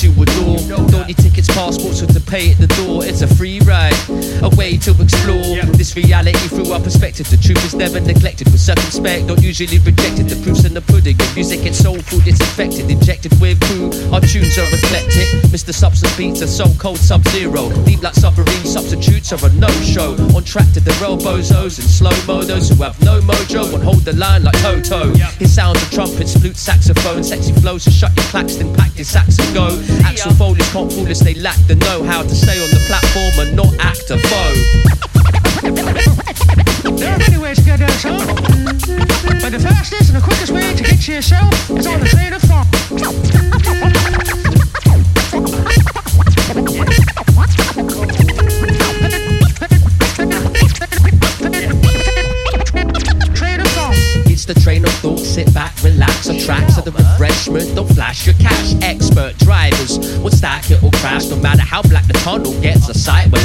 to 0.00 0.06
a 0.06 0.10
you 0.10 0.22
adore. 0.22 0.58
Don't 0.88 1.06
need 1.06 1.16
tickets, 1.18 1.48
passports 1.48 2.02
or 2.02 2.06
to 2.06 2.20
pay 2.20 2.52
at 2.52 2.58
the 2.58 2.66
door. 2.66 3.04
It's 3.04 3.22
a 3.22 3.28
free 3.28 3.60
ride, 3.60 3.94
a 4.42 4.50
way 4.56 4.76
to 4.78 4.90
explore 5.00 5.58
Reality 5.94 6.50
through 6.50 6.72
our 6.72 6.80
perspective. 6.80 7.30
The 7.30 7.36
truth 7.36 7.62
is 7.64 7.72
never 7.72 8.00
neglected, 8.00 8.50
we're 8.50 8.58
circumspect 8.58 9.26
Not 9.26 9.40
usually 9.40 9.78
rejected, 9.78 10.26
the 10.26 10.34
proof's 10.42 10.64
in 10.64 10.74
the 10.74 10.82
pudding. 10.82 11.14
Your 11.14 11.34
music 11.38 11.62
it's 11.62 11.78
soul 11.78 12.02
food, 12.02 12.26
it's 12.26 12.42
infected 12.42 12.90
Injected 12.90 13.30
with 13.40 13.62
food, 13.70 13.94
our 14.10 14.18
tunes 14.18 14.58
are 14.58 14.66
eclectic. 14.74 15.30
Mr. 15.54 15.70
Substance 15.72 16.10
beats 16.16 16.42
are 16.42 16.50
so 16.50 16.66
cold 16.82 16.98
sub-zero. 16.98 17.70
Deep 17.86 18.02
like 18.02 18.14
submarine 18.14 18.66
substitutes 18.66 19.30
are 19.30 19.38
a 19.46 19.50
no-show. 19.54 20.18
On 20.34 20.42
track 20.42 20.66
to 20.74 20.80
derail 20.82 21.14
bozos 21.14 21.78
and 21.78 21.86
slow-mo 21.86 22.42
Those 22.42 22.74
who 22.74 22.82
have 22.82 22.98
no 23.06 23.20
mojo 23.22 23.70
won't 23.70 23.84
hold 23.84 24.02
the 24.02 24.18
line 24.18 24.42
like 24.42 24.58
Toto. 24.66 25.14
His 25.38 25.54
sounds 25.54 25.78
of 25.78 25.90
trumpets, 25.94 26.34
flute, 26.34 26.58
saxophone 26.58 27.22
Sexy 27.22 27.54
flows, 27.62 27.84
so 27.86 27.92
shut 27.94 28.10
your 28.16 28.26
claxton, 28.34 28.74
pack 28.74 28.90
your 28.98 29.06
sax 29.06 29.38
and 29.38 29.54
go. 29.54 29.70
Axel 30.02 30.34
Foley's 30.34 30.66
can't 30.74 30.90
fool 30.90 31.06
us, 31.06 31.20
they 31.20 31.34
lack 31.34 31.58
the 31.70 31.76
know-how 31.76 32.22
To 32.22 32.34
stay 32.34 32.58
on 32.58 32.70
the 32.74 32.82
platform 32.90 33.46
and 33.46 33.54
not 33.54 33.70
act 33.78 34.10
a 34.10 34.18
foe 34.18 35.13
There 35.64 37.10
are 37.10 37.18
many 37.18 37.38
ways 37.38 37.56
to 37.56 37.64
get. 37.64 37.80
But 39.40 39.50
the 39.50 39.58
fastest 39.58 40.10
and 40.10 40.18
the 40.18 40.22
quickest 40.22 40.52
way 40.52 40.74
to 40.74 40.82
get 40.82 41.00
to 41.00 41.12
yourself 41.12 41.70
is 41.70 41.86
on 41.86 42.00
the 42.00 42.06
train 42.06 42.34
of 42.34 42.42
thought. 42.42 42.66
It's 54.26 54.44
the 54.44 54.54
train 54.60 54.84
of 54.84 54.90
thought, 55.00 55.20
sit 55.20 55.54
back, 55.54 55.72
relax, 55.82 56.28
on 56.28 56.38
tracks 56.38 56.76
of 56.76 56.84
the 56.84 56.92
refreshment. 56.92 57.74
Don't 57.74 57.88
flash 57.94 58.26
your 58.26 58.34
cash, 58.34 58.74
expert 58.82 59.38
drivers 59.38 59.98
will 60.18 60.30
stack 60.30 60.70
it 60.70 60.82
or 60.82 60.90
crash. 61.00 61.28
No 61.28 61.36
matter 61.36 61.62
how 61.62 61.80
black 61.80 62.06
the 62.06 62.12
tunnel 62.12 62.52
gets, 62.60 62.90
a 62.90 62.94
sight 62.94 63.32
will. 63.32 63.44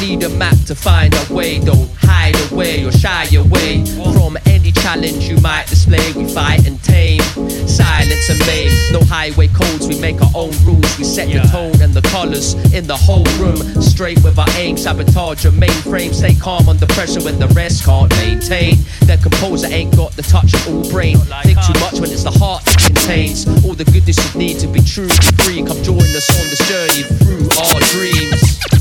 Need 0.00 0.22
a 0.22 0.28
map 0.28 0.56
to 0.66 0.76
find 0.76 1.12
a 1.12 1.34
way, 1.34 1.58
don't 1.58 1.90
hide 1.98 2.36
away 2.52 2.84
or 2.84 2.92
shy 2.92 3.26
away 3.34 3.84
from 4.14 4.38
any 4.46 4.70
challenge 4.70 5.28
you 5.28 5.36
might 5.40 5.66
display. 5.66 6.12
We 6.12 6.32
fight 6.32 6.66
and 6.68 6.82
tame, 6.84 7.20
silence 7.66 8.30
and 8.30 8.38
maim. 8.46 8.70
No 8.92 9.00
highway 9.04 9.48
codes, 9.48 9.88
we 9.88 10.00
make 10.00 10.22
our 10.22 10.30
own 10.34 10.52
rules. 10.64 10.98
We 10.98 11.04
set 11.04 11.26
the 11.28 11.40
tone 11.50 11.82
and 11.82 11.92
the 11.92 12.02
colors 12.08 12.54
in 12.72 12.86
the 12.86 12.96
whole 12.96 13.26
room. 13.42 13.56
Straight 13.82 14.22
with 14.22 14.38
our 14.38 14.48
aim, 14.56 14.76
sabotage 14.76 15.42
your 15.42 15.52
mainframe. 15.52 16.14
Stay 16.14 16.34
calm 16.34 16.68
under 16.68 16.86
pressure 16.86 17.22
when 17.22 17.40
the 17.40 17.48
rest 17.48 17.84
can't 17.84 18.10
maintain. 18.18 18.76
The 19.00 19.18
composer 19.20 19.66
ain't 19.66 19.96
got 19.96 20.12
the 20.12 20.22
touch 20.22 20.54
of 20.54 20.68
all 20.68 20.88
brain. 20.90 21.18
Think 21.42 21.58
too 21.66 21.78
much 21.80 21.98
when 21.98 22.10
it's 22.10 22.22
the 22.22 22.30
heart 22.38 22.64
that 22.66 22.78
contains 22.86 23.46
all 23.64 23.74
the 23.74 23.84
goodness 23.84 24.16
you 24.32 24.38
need 24.38 24.60
to 24.60 24.68
be 24.68 24.80
true 24.80 25.10
and 25.10 25.42
free. 25.42 25.62
Come 25.64 25.82
join 25.82 26.06
us 26.14 26.28
on 26.38 26.46
this 26.48 26.62
journey 26.70 27.02
through 27.18 27.50
our 27.58 27.80
dreams. 27.90 28.77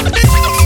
Thank 0.00 0.52
you. 0.52 0.57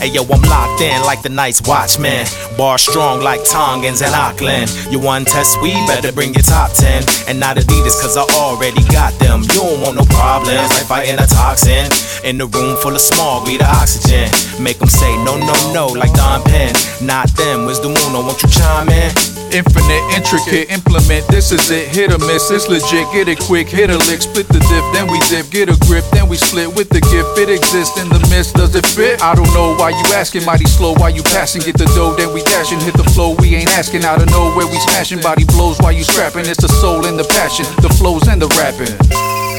Hey 0.00 0.08
yo, 0.08 0.22
I'm 0.22 0.40
locked 0.48 0.80
in 0.80 1.02
like 1.02 1.20
the 1.20 1.28
night's 1.28 1.60
watchman. 1.60 2.24
Bar 2.56 2.78
strong 2.78 3.20
like 3.20 3.44
Tongans 3.44 4.00
and 4.00 4.14
Auckland. 4.14 4.70
You 4.88 4.98
want 4.98 5.28
test 5.28 5.60
we 5.60 5.72
better 5.84 6.10
bring 6.10 6.32
your 6.32 6.42
top 6.42 6.72
10. 6.72 7.04
And 7.28 7.38
not 7.38 7.58
Adidas, 7.58 8.00
cause 8.00 8.16
I 8.16 8.24
already 8.40 8.82
got 8.88 9.12
them. 9.20 9.42
You 9.42 9.60
don't 9.60 9.80
want 9.82 9.96
no 9.96 10.04
problems 10.08 10.72
like 10.72 10.88
fighting 10.88 11.18
a 11.20 11.26
toxin. 11.26 11.84
In 12.24 12.38
the 12.38 12.46
room 12.46 12.78
full 12.78 12.94
of 12.94 13.00
smog, 13.02 13.44
be 13.44 13.58
the 13.58 13.68
oxygen. 13.68 14.32
Make 14.56 14.78
them 14.78 14.88
say 14.88 15.12
no, 15.22 15.36
no, 15.36 15.52
no, 15.74 15.86
like 15.88 16.14
Don 16.14 16.44
Penn. 16.44 16.72
Not 17.04 17.28
them, 17.36 17.66
where's 17.66 17.80
the 17.80 17.92
moon? 17.92 18.12
Won't 18.12 18.42
you 18.42 18.48
chime 18.48 18.88
in? 18.88 19.12
Infinite, 19.52 20.04
intricate, 20.14 20.70
implement, 20.70 21.26
this 21.26 21.50
is 21.50 21.70
it. 21.72 21.88
Hit 21.88 22.12
or 22.12 22.18
miss, 22.18 22.50
it's 22.52 22.68
legit. 22.68 23.10
Get 23.10 23.26
it 23.26 23.40
quick, 23.40 23.68
hit 23.68 23.90
a 23.90 23.98
lick, 24.06 24.22
split 24.22 24.46
the 24.46 24.60
dip, 24.70 24.84
then 24.94 25.10
we 25.10 25.18
dip. 25.26 25.50
Get 25.50 25.68
a 25.68 25.76
grip, 25.86 26.04
then 26.12 26.28
we 26.28 26.36
split 26.36 26.70
with 26.72 26.88
the 26.88 27.00
gift. 27.00 27.36
It 27.36 27.50
exists 27.50 27.98
in 27.98 28.08
the 28.08 28.20
mist, 28.30 28.54
does 28.54 28.76
it 28.76 28.86
fit? 28.86 29.20
I 29.22 29.34
don't 29.34 29.52
know 29.52 29.74
why 29.74 29.89
you 29.96 30.04
asking, 30.14 30.44
mighty 30.44 30.66
slow, 30.66 30.94
why 30.94 31.08
you 31.08 31.22
passing? 31.22 31.62
Get 31.62 31.78
the 31.78 31.86
dough, 31.96 32.14
then 32.14 32.32
we 32.32 32.42
dashing. 32.42 32.78
Hit 32.80 32.94
the 32.94 33.04
flow, 33.10 33.34
we 33.40 33.54
ain't 33.54 33.70
asking. 33.74 34.04
Out 34.04 34.22
of 34.22 34.30
nowhere, 34.30 34.66
we 34.66 34.78
smashing. 34.90 35.20
Body 35.20 35.44
blows 35.44 35.78
while 35.80 35.92
you 35.92 36.04
scrapping. 36.04 36.46
It's 36.46 36.60
the 36.60 36.68
soul 36.68 37.06
and 37.06 37.18
the 37.18 37.24
passion, 37.24 37.64
the 37.82 37.88
flows 37.88 38.28
and 38.28 38.40
the 38.40 38.46
rapping. 38.60 38.92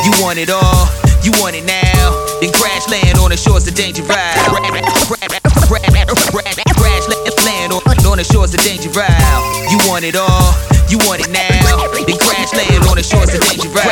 You 0.05 0.11
want 0.23 0.37
it 0.37 0.49
all, 0.49 0.87
you 1.25 1.31
want 1.41 1.55
it 1.55 1.65
now. 1.65 2.13
Then 2.39 2.51
crash 2.53 2.87
land 2.87 3.17
on 3.19 3.29
the 3.29 3.37
shores 3.37 3.67
of 3.67 3.73
Danger 3.75 4.03
Ride. 4.03 4.37
Crash 6.79 7.07
land 7.43 7.73
on 8.05 8.17
the 8.17 8.23
shores 8.23 8.53
of 8.53 8.61
Danger 8.61 8.89
Ride. 8.93 9.67
You 9.69 9.77
want 9.89 10.05
it 10.05 10.15
all, 10.15 10.53
you 10.87 10.97
want 11.09 11.21
it 11.21 11.29
now. 11.33 11.49
Then 12.07 12.17
crash 12.17 12.53
land 12.53 12.85
on 12.87 12.95
the 12.95 13.03
shores 13.03 13.33
of 13.33 13.41
Danger 13.49 13.69
Ride. 13.73 13.89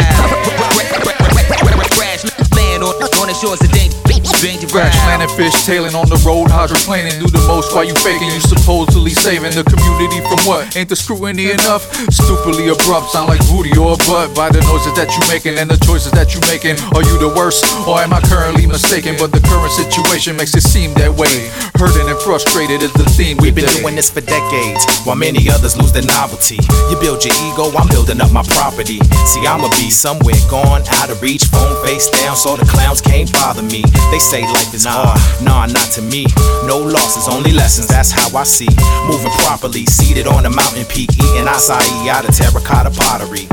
Crash 1.97 2.23
land 2.53 2.83
on 2.83 3.27
the 3.27 3.33
shores 3.33 3.61
of 3.61 3.71
Danger 3.71 3.97
Danger 4.39 4.71
Crash 4.71 4.95
landing 5.03 5.27
fish 5.35 5.51
tailing 5.67 5.95
on 5.99 6.07
the 6.07 6.15
road, 6.23 6.47
hydroplaning. 6.47 7.19
Do 7.19 7.27
the 7.27 7.43
most 7.43 7.75
while 7.75 7.83
you 7.83 7.91
faking. 7.99 8.31
You 8.31 8.39
supposedly 8.39 9.11
saving 9.11 9.51
the 9.51 9.67
community 9.67 10.23
from 10.23 10.39
what? 10.47 10.79
Ain't 10.79 10.87
the 10.87 10.95
scrutiny 10.95 11.51
enough? 11.51 11.83
Stupidly 12.07 12.71
abrupt, 12.71 13.11
sound 13.11 13.27
like 13.27 13.43
booty 13.51 13.75
or 13.75 13.99
butt. 14.07 14.31
By 14.31 14.47
the 14.47 14.63
noises 14.63 14.95
that 14.95 15.11
you 15.11 15.19
making 15.27 15.59
and 15.59 15.67
the 15.67 15.75
choices 15.83 16.15
that 16.15 16.31
you 16.31 16.39
making. 16.47 16.79
Are 16.95 17.03
you 17.03 17.19
the 17.19 17.27
worst 17.35 17.67
or 17.83 17.99
am 17.99 18.15
I 18.15 18.23
currently 18.31 18.63
mistaken? 18.63 19.19
But 19.19 19.35
the 19.35 19.43
current 19.43 19.75
situation 19.75 20.39
makes 20.39 20.55
it 20.55 20.63
seem 20.63 20.95
that 20.95 21.11
way. 21.11 21.51
Hurting 21.75 22.07
and 22.07 22.19
frustrated 22.23 22.79
is 22.79 22.95
the 22.95 23.03
theme. 23.19 23.35
We've 23.43 23.55
been 23.55 23.67
doing 23.75 23.99
this 23.99 24.07
for 24.07 24.23
decades, 24.23 24.87
while 25.03 25.19
many 25.19 25.51
others 25.51 25.75
lose 25.75 25.91
their 25.91 26.07
novelty. 26.07 26.63
You 26.87 26.95
build 27.03 27.27
your 27.27 27.35
ego, 27.43 27.75
I'm 27.75 27.91
building 27.91 28.23
up 28.23 28.31
my 28.31 28.47
property. 28.55 29.03
See, 29.27 29.43
I'ma 29.43 29.67
be 29.75 29.91
somewhere 29.91 30.39
gone, 30.47 30.87
out 31.03 31.11
of 31.11 31.19
reach, 31.19 31.43
phone 31.51 31.75
face 31.83 32.07
down, 32.23 32.39
so 32.39 32.55
the 32.55 32.63
clowns 32.63 33.03
can't 33.03 33.27
bother 33.35 33.63
me. 33.63 33.83
They 34.15 34.19
say 34.29 34.45
life 34.45 34.69
is 34.77 34.85
hard, 34.85 35.17
nah, 35.41 35.65
not 35.65 35.89
to 35.97 36.05
me. 36.05 36.29
No 36.69 36.77
losses, 36.77 37.25
only 37.25 37.49
lessons, 37.49 37.89
that's 37.89 38.13
how 38.13 38.29
I 38.37 38.45
see. 38.45 38.69
Moving 39.09 39.33
properly, 39.41 39.89
seated 39.89 40.29
on 40.29 40.45
a 40.45 40.53
mountain 40.53 40.85
peak, 40.85 41.09
eating 41.17 41.49
acai 41.49 41.81
out 42.05 42.29
of 42.29 42.37
terracotta 42.37 42.93
pottery. 42.93 43.49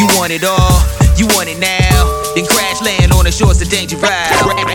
You 0.00 0.08
want 0.16 0.32
it 0.32 0.40
all, 0.40 0.80
you 1.20 1.28
want 1.36 1.52
it 1.52 1.60
now. 1.60 2.00
Then 2.32 2.48
crash 2.48 2.80
land 2.80 3.12
on 3.12 3.28
the 3.28 3.32
shores 3.32 3.60
of 3.60 3.68
Danger 3.68 4.00
Ride. 4.00 4.08
Crash 4.08 4.40
land 4.48 4.72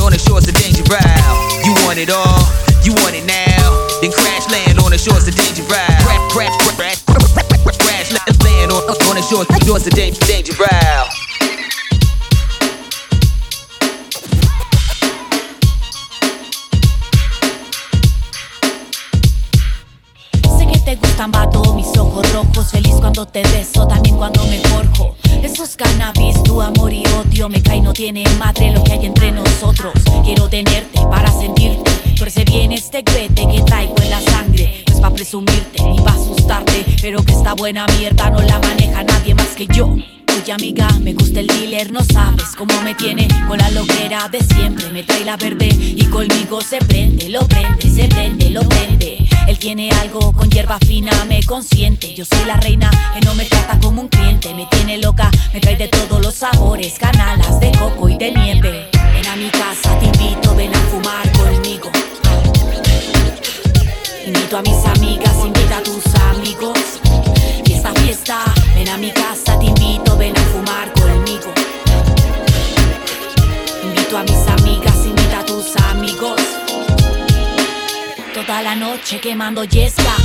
on 0.00 0.08
the 0.08 0.18
shores 0.24 0.48
of 0.48 0.54
Danger 0.56 0.88
Ride. 0.88 1.20
You 1.68 1.76
want 1.84 2.00
it 2.00 2.08
all, 2.08 2.40
you 2.80 2.96
want 3.04 3.12
it 3.12 3.28
now. 3.28 3.68
Then 4.00 4.08
crash 4.08 4.48
land 4.48 4.80
on 4.80 4.88
the 4.88 4.96
shores 4.96 5.28
of 5.28 5.36
Danger 5.36 5.68
Ride. 5.68 6.00
Crash, 6.32 6.32
crash, 6.32 6.56
crash, 6.64 6.96
crash 7.04 7.36
crash 8.08 8.40
land 8.40 8.72
on, 8.72 9.16
the 9.16 9.22
shores, 9.22 9.86
of 9.86 9.92
Danger, 9.92 10.20
Danger 10.26 10.54
te 20.86 20.94
gustan 20.94 21.32
vato, 21.32 21.74
mis 21.74 21.88
ojos 21.98 22.32
rojos 22.32 22.70
Feliz 22.70 22.94
cuando 23.00 23.26
te 23.26 23.42
beso, 23.42 23.86
también 23.88 24.16
cuando 24.16 24.46
me 24.46 24.60
forjo. 24.60 25.16
Esos 25.42 25.74
cannabis, 25.74 26.40
tu 26.44 26.62
amor 26.62 26.92
y 26.92 27.02
odio 27.08 27.48
Me 27.48 27.60
cae, 27.60 27.80
no 27.80 27.92
tiene 27.92 28.24
madre 28.38 28.70
lo 28.70 28.82
que 28.84 28.92
hay 28.92 29.06
entre 29.06 29.32
nosotros. 29.32 29.92
Quiero 30.24 30.48
tenerte 30.48 31.00
para 31.10 31.30
sentirte 31.32 31.90
Torce 32.16 32.44
bien 32.44 32.70
este 32.70 33.02
grete 33.02 33.46
que 33.48 33.62
traigo 33.62 33.96
en 34.00 34.10
la 34.10 34.20
sangre. 34.20 34.84
No 34.86 34.94
es 34.94 35.00
pa' 35.00 35.10
presumirte, 35.10 35.82
ni 35.82 36.00
pa' 36.00 36.12
asustarte 36.12 36.86
Pero 37.02 37.22
que 37.24 37.32
esta 37.32 37.54
buena 37.54 37.86
mierda 37.98 38.30
no 38.30 38.40
la 38.40 38.60
maneja 38.60 39.02
nadie 39.02 39.34
más 39.34 39.48
que 39.56 39.66
yo 39.66 39.92
Oye 40.36 40.52
amiga, 40.52 40.88
me 41.00 41.14
gusta 41.14 41.40
el 41.40 41.46
dealer, 41.46 41.90
no 41.90 42.04
sabes 42.04 42.54
cómo 42.56 42.82
me 42.82 42.94
tiene 42.94 43.26
con 43.48 43.58
la 43.58 43.70
loquera 43.70 44.28
de 44.28 44.40
siempre. 44.40 44.90
Me 44.92 45.02
trae 45.02 45.24
la 45.24 45.36
verde 45.36 45.68
y 45.68 46.04
conmigo 46.06 46.60
se 46.60 46.78
prende, 46.78 47.30
lo 47.30 47.46
prende, 47.48 47.90
se 47.90 48.06
prende, 48.06 48.50
lo 48.50 48.60
prende. 48.68 49.26
Él 49.48 49.58
tiene 49.58 49.90
algo 49.92 50.32
con 50.32 50.50
hierba 50.50 50.78
fina, 50.78 51.12
me 51.24 51.42
consiente. 51.42 52.14
Yo 52.14 52.24
soy 52.24 52.44
la 52.44 52.56
reina 52.56 52.90
que 53.14 53.24
no 53.24 53.34
me 53.34 53.46
trata 53.46 53.78
como 53.80 54.02
un 54.02 54.08
cliente. 54.08 54.52
Me 54.54 54.66
tiene 54.66 54.98
loca, 54.98 55.30
me 55.54 55.60
trae 55.60 55.76
de 55.76 55.88
todos 55.88 56.20
los 56.20 56.34
sabores, 56.34 56.98
canalas 56.98 57.58
de 57.58 57.72
coco 57.72 58.08
y 58.08 58.18
de 58.18 58.32
nieve. 58.32 58.90
Ven 58.92 59.26
a 59.26 59.36
mi 59.36 59.48
casa, 59.48 59.98
te 59.98 60.06
invito, 60.06 60.54
ven 60.54 60.74
a 60.74 60.78
fumar 60.90 61.32
conmigo. 61.32 61.90
Invito 64.26 64.58
a 64.58 64.62
mis 64.62 64.84
amigas, 64.84 65.34
invita 65.44 65.78
a 65.78 65.82
tus 65.82 66.14
amigos. 66.14 66.78
Ven 68.74 68.88
a 68.88 68.96
mi 68.98 69.12
casa, 69.12 69.56
te 69.60 69.66
invito, 69.66 70.16
ven 70.16 70.36
a 70.36 70.40
fumar 70.40 70.92
conmigo. 70.92 71.52
Invito 73.82 74.18
a 74.18 74.22
mis 74.24 74.48
amigas, 74.48 75.06
invita 75.06 75.38
a 75.38 75.44
tus 75.44 75.76
amigos. 75.76 76.40
Toda 78.34 78.62
la 78.62 78.74
noche 78.74 79.20
quemando 79.20 79.62
yesca, 79.62 80.16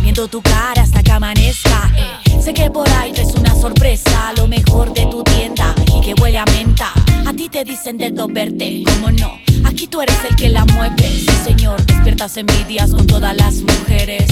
viendo 0.00 0.26
tu 0.26 0.40
cara 0.40 0.82
hasta 0.82 1.02
que 1.02 1.12
amanezca. 1.12 1.90
eh. 1.96 2.40
Sé 2.40 2.54
que 2.54 2.70
por 2.70 2.88
ahí 2.88 3.12
es 3.14 3.34
una 3.34 3.54
sorpresa, 3.54 4.32
lo 4.36 4.48
mejor 4.48 4.94
de 4.94 5.04
tu 5.06 5.22
tienda 5.22 5.74
y 5.94 6.00
que 6.00 6.14
huele 6.20 6.38
a 6.38 6.46
menta. 6.46 6.92
A 7.26 7.32
ti 7.34 7.50
te 7.50 7.62
dicen 7.62 7.98
de 7.98 8.10
verte, 8.30 8.84
¿cómo 8.86 9.10
no? 9.12 9.38
Aquí 9.64 9.86
tú 9.86 10.00
eres 10.00 10.16
el 10.28 10.34
que 10.34 10.48
la 10.48 10.64
mueve, 10.64 11.02
sí 11.02 11.28
señor. 11.44 11.84
Despiertas 11.84 12.36
envidias 12.38 12.90
con 12.90 13.06
todas 13.06 13.36
las 13.36 13.56
mujeres. 13.56 14.26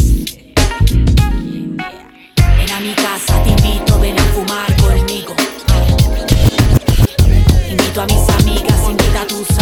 Mi 2.80 2.94
casa, 2.94 3.42
te 3.42 3.50
invito, 3.50 3.98
ven 3.98 4.18
a 4.18 4.22
fumar 4.32 4.74
conmigo. 4.80 5.34
Invito 7.68 8.00
a 8.00 8.06
mis 8.06 8.28
amigas, 8.40 8.88
invita 8.88 9.20
a 9.20 9.26
tus 9.26 9.59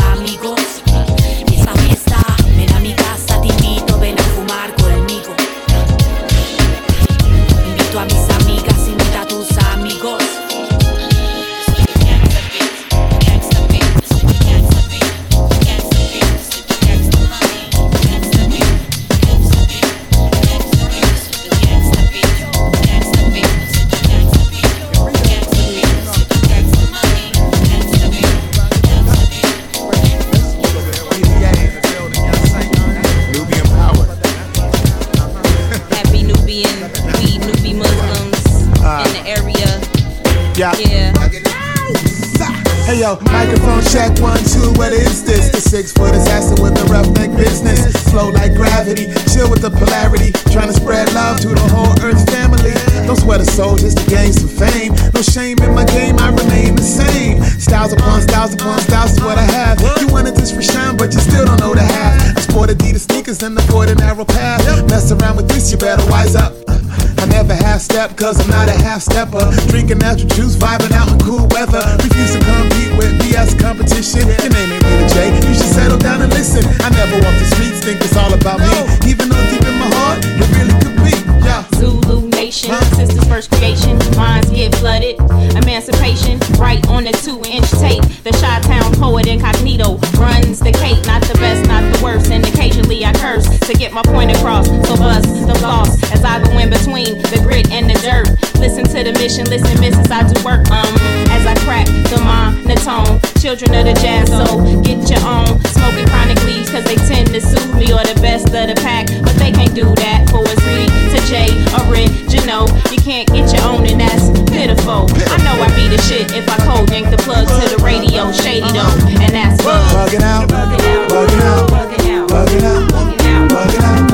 emancipation, 85.89 86.39
right 86.59 86.87
on 86.89 87.05
the 87.05 87.13
two 87.13 87.41
inch 87.49 87.71
tape. 87.81 88.03
The 88.23 88.31
Chi 88.31 88.61
Town 88.61 88.93
poet 88.95 89.27
incognito 89.27 89.97
runs 90.19 90.61
the 90.61 90.73
cape, 90.73 91.05
not 91.07 91.23
the 91.23 91.35
best, 91.35 91.67
not 91.69 91.83
the 91.93 92.03
worst, 92.03 92.31
and 92.31 92.45
occasionally 92.47 93.05
I 93.05 93.13
curse 93.15 93.47
to 93.61 93.73
get 93.75 93.93
my 93.93 94.03
point 94.03 94.31
across. 94.37 94.67
So 94.67 94.97
bust 94.97 95.29
the 95.47 95.55
floss 95.59 95.97
as 96.13 96.25
I 96.25 96.43
go 96.43 96.59
in 96.59 96.71
between 96.71 97.19
the 97.33 97.41
grit 97.43 97.71
and 97.71 97.89
the 97.89 97.97
dirt. 98.05 98.29
Listen 98.61 98.85
to 98.85 99.05
the 99.05 99.13
mission, 99.19 99.47
listen, 99.47 99.81
missus, 99.81 100.11
I 100.11 100.27
do 100.27 100.37
work, 100.45 100.69
um, 100.71 100.93
as 101.33 101.47
I 101.47 101.55
crack 101.65 101.87
the 101.87 102.21
monotone. 102.21 103.21
Children 103.41 103.75
of 103.75 103.85
the 103.87 103.95
jazz, 104.03 104.29
so 104.29 104.59
get 104.83 104.99
your 105.09 105.23
own. 105.25 105.61
Smoking 105.73 106.07
chronic 106.09 106.43
leaves, 106.45 106.71
cause 106.71 106.85
they 106.85 106.97
tend 106.97 107.29
to 107.33 107.41
soothe 107.41 107.75
me 107.77 107.93
or 107.93 108.03
the 108.03 108.19
best 108.21 108.51
of 108.51 108.67
the 108.67 108.77
pack, 108.83 109.07
but 109.23 109.35
they 109.39 109.53
can't 109.53 109.75
do 109.75 109.87
that 110.03 110.29
for 110.29 110.43
us. 110.43 110.59
Read 110.67 110.91
to 111.15 111.21
J, 111.31 111.49
original. 111.87 112.67
You 112.91 112.99
can't 112.99 113.29
get 113.31 113.47
your 113.55 113.63
own, 113.63 113.87
and 113.87 114.01
that's 114.01 114.18
pitiful. 114.59 115.07
I 115.31 115.39
know 115.47 115.55
I 115.63 115.69
be 115.77 115.87
the 115.89 116.03
shit 116.03 116.35
if 116.35 116.49
I 116.51 116.57
cold 116.67 116.91
yank 116.91 117.11
the 117.11 117.17
plug 117.19 117.47
to 117.47 117.77
the 117.77 117.81
radio. 117.83 118.33
Shady 118.33 118.67
though, 118.75 118.91
and 119.23 119.33
that's 119.33 119.63
bugging 119.63 120.23
out, 120.23 120.49
bugging 120.49 120.83
out, 120.83 121.09
bugging 121.09 121.43
out, 121.43 121.71
bugging 121.71 122.65
out, 122.65 122.91
bugging 122.91 123.23
out, 123.23 123.51
bugging 123.51 123.83
out, 123.83 124.08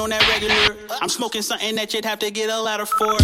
on 0.00 0.10
that 0.10 0.28
regular. 0.28 0.57
Smoking 1.18 1.42
something 1.42 1.74
that 1.74 1.92
you'd 1.92 2.04
have 2.04 2.20
to 2.20 2.30
get 2.30 2.48
a 2.48 2.62
ladder 2.62 2.86
for. 2.86 3.18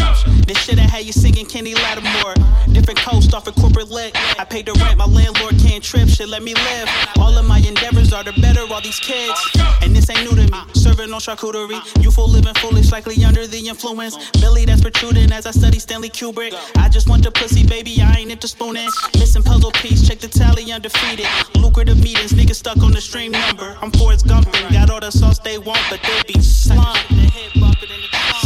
This 0.48 0.58
shit 0.58 0.80
I 0.80 0.82
had 0.82 1.04
you 1.04 1.12
singing 1.12 1.46
Kenny 1.46 1.76
Lattimore. 1.76 2.34
Different 2.72 2.98
coast 2.98 3.32
off 3.34 3.46
a 3.46 3.52
corporate 3.52 3.88
lit. 3.88 4.10
I 4.36 4.44
paid 4.44 4.66
the 4.66 4.72
rent, 4.72 4.98
my 4.98 5.06
landlord 5.06 5.60
can't 5.60 5.80
trip, 5.80 6.08
shit 6.08 6.28
let 6.28 6.42
me 6.42 6.54
live. 6.54 6.88
All 7.20 7.38
of 7.38 7.46
my 7.46 7.58
endeavors 7.58 8.12
are 8.12 8.24
the 8.24 8.32
better, 8.40 8.62
all 8.62 8.80
these 8.80 8.98
kids. 8.98 9.38
And 9.80 9.94
this 9.94 10.10
ain't 10.10 10.24
new 10.24 10.34
to 10.34 10.50
me. 10.50 10.58
Serving 10.72 11.12
on 11.12 11.20
charcuterie. 11.20 11.78
Youthful 12.02 12.28
living 12.28 12.54
foolish, 12.54 12.90
likely 12.90 13.24
under 13.24 13.46
the 13.46 13.68
influence. 13.68 14.16
Billy 14.40 14.64
that's 14.64 14.80
protruding 14.80 15.30
as 15.30 15.46
I 15.46 15.52
study 15.52 15.78
Stanley 15.78 16.10
Kubrick. 16.10 16.52
I 16.76 16.88
just 16.88 17.08
want 17.08 17.22
the 17.22 17.30
pussy, 17.30 17.64
baby, 17.64 18.02
I 18.02 18.16
ain't 18.16 18.32
into 18.32 18.48
spooning. 18.48 18.88
Missing 19.20 19.44
puzzle 19.44 19.70
piece, 19.70 20.04
check 20.04 20.18
the 20.18 20.26
tally 20.26 20.72
undefeated. 20.72 21.28
Lucrative 21.54 22.02
meetings, 22.02 22.32
niggas 22.32 22.56
stuck 22.56 22.78
on 22.78 22.90
the 22.90 23.00
stream 23.00 23.30
number. 23.30 23.78
I'm 23.80 23.92
Forrest 23.92 24.26
Gumping, 24.26 24.72
got 24.72 24.90
all 24.90 24.98
the 24.98 25.12
sauce 25.12 25.38
they 25.38 25.58
want, 25.58 25.78
but 25.88 26.00
they 26.02 26.32
be 26.34 26.42
slumped. 26.42 27.14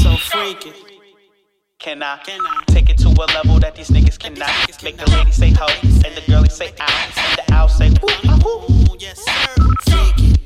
So 0.03 0.17
freaky. 0.17 0.73
Can 1.79 2.03
I 2.03 2.19
take 2.67 2.91
it 2.91 2.99
to 2.99 3.09
a 3.09 3.27
level 3.35 3.61
that 3.61 3.77
these 3.77 3.89
niggas 3.89 4.19
cannot 4.19 4.51
make 4.83 4.97
the 4.97 5.09
lady 5.11 5.31
say 5.31 5.51
ho 5.53 5.67
and 5.83 6.17
the 6.17 6.23
girlie 6.27 6.49
say 6.49 6.73
ow 6.81 7.11
and 7.17 7.39
the 7.39 7.55
owl 7.55 7.69
say 7.69 7.91
woo? 7.91 8.09
ah, 8.27 8.39
woo. 8.45 8.97
Yes, 8.99 9.21
sir. 9.25 9.55
It, 9.87 10.38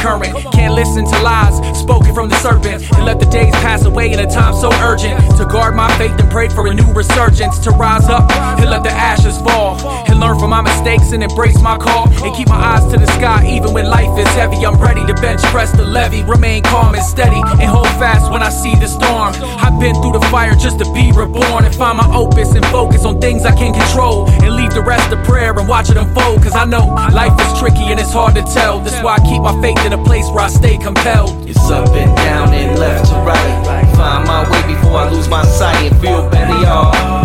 current. 0.00 0.34
Can't 0.52 0.74
listen 0.74 1.04
to 1.04 1.22
lies 1.22 1.60
spoken 1.78 2.14
from 2.14 2.28
the 2.28 2.36
serpent 2.36 2.82
and 2.96 3.04
let 3.04 3.20
the 3.20 3.26
days 3.26 3.52
pass 3.60 3.84
away 3.84 4.12
in 4.12 4.18
a 4.18 4.30
time 4.30 4.54
so 4.54 4.72
urgent. 4.80 5.18
To 5.38 5.44
guard 5.44 5.74
my 5.74 5.90
faith 5.98 6.16
and 6.18 6.30
pray 6.30 6.48
for 6.48 6.68
a 6.68 6.74
new 6.74 6.90
resurgence. 6.92 7.58
To 7.60 7.70
rise 7.70 8.08
up 8.08 8.30
and 8.60 8.70
let 8.70 8.82
the 8.82 8.90
ashes 8.90 9.36
fall 9.38 9.78
and 10.08 10.20
learn 10.20 10.38
from 10.38 10.50
my 10.50 10.62
mistakes 10.62 11.12
and 11.12 11.22
embrace 11.22 11.60
my 11.60 11.76
call 11.76 12.08
and 12.08 12.34
keep 12.34 12.48
my 12.48 12.56
eyes 12.56 12.84
to 12.92 12.98
the 12.98 13.06
sky 13.18 13.46
even 13.48 13.72
when 13.72 13.86
life 13.86 14.16
is 14.18 14.28
heavy. 14.34 14.64
I'm 14.64 14.79
bench 15.20 15.42
press 15.52 15.70
the 15.72 15.84
levy, 15.84 16.22
remain 16.24 16.62
calm 16.62 16.94
and 16.94 17.04
steady 17.04 17.40
and 17.60 17.68
hold 17.68 17.86
fast 18.00 18.30
when 18.32 18.42
I 18.42 18.48
see 18.48 18.74
the 18.74 18.88
storm. 18.88 19.34
I've 19.60 19.78
been 19.78 19.94
through 20.00 20.12
the 20.12 20.26
fire 20.32 20.54
just 20.54 20.78
to 20.78 20.86
be 20.92 21.12
reborn 21.12 21.64
and 21.64 21.74
find 21.74 21.98
my 21.98 22.08
opus 22.12 22.54
and 22.54 22.64
focus 22.66 23.04
on 23.04 23.20
things 23.20 23.44
I 23.44 23.54
can 23.54 23.72
control 23.72 24.28
and 24.42 24.56
leave 24.56 24.72
the 24.72 24.82
rest 24.82 25.10
to 25.10 25.22
prayer 25.24 25.56
and 25.56 25.68
watch 25.68 25.90
it 25.90 25.96
unfold. 25.96 26.42
Cause 26.42 26.54
I 26.54 26.64
know 26.64 26.86
life 27.12 27.36
is 27.40 27.58
tricky 27.60 27.92
and 27.92 28.00
it's 28.00 28.12
hard 28.12 28.34
to 28.34 28.42
tell. 28.42 28.80
That's 28.80 29.02
why 29.04 29.16
I 29.16 29.20
keep 29.28 29.42
my 29.42 29.54
faith 29.60 29.84
in 29.84 29.92
a 29.92 30.02
place 30.02 30.26
where 30.32 30.44
I 30.44 30.48
stay 30.48 30.78
compelled. 30.78 31.48
It's 31.48 31.70
up 31.70 31.88
and 31.90 32.16
down 32.16 32.54
and 32.54 32.78
left 32.78 33.10
to 33.10 33.16
right. 33.20 33.94
Find 33.96 34.26
my 34.26 34.42
way 34.50 34.74
before 34.74 34.96
I 35.04 35.10
lose 35.10 35.28
my 35.28 35.44
sight 35.44 35.92
and 35.92 36.00
feel 36.00 36.28
better, 36.30 36.56
y'all. 36.64 37.20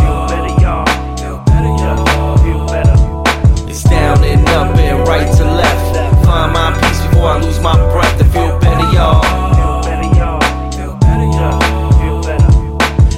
It's 3.69 3.83
down 3.83 4.23
and 4.23 4.47
up 4.49 4.75
and 4.77 5.07
right 5.07 5.27
to 5.37 5.43
left. 5.43 5.64
I 7.25 7.39
lose 7.41 7.59
my 7.59 7.75
breath 7.91 8.17
to 8.19 8.25
feel 8.25 8.59
better, 8.59 8.87
y'all. 8.93 9.23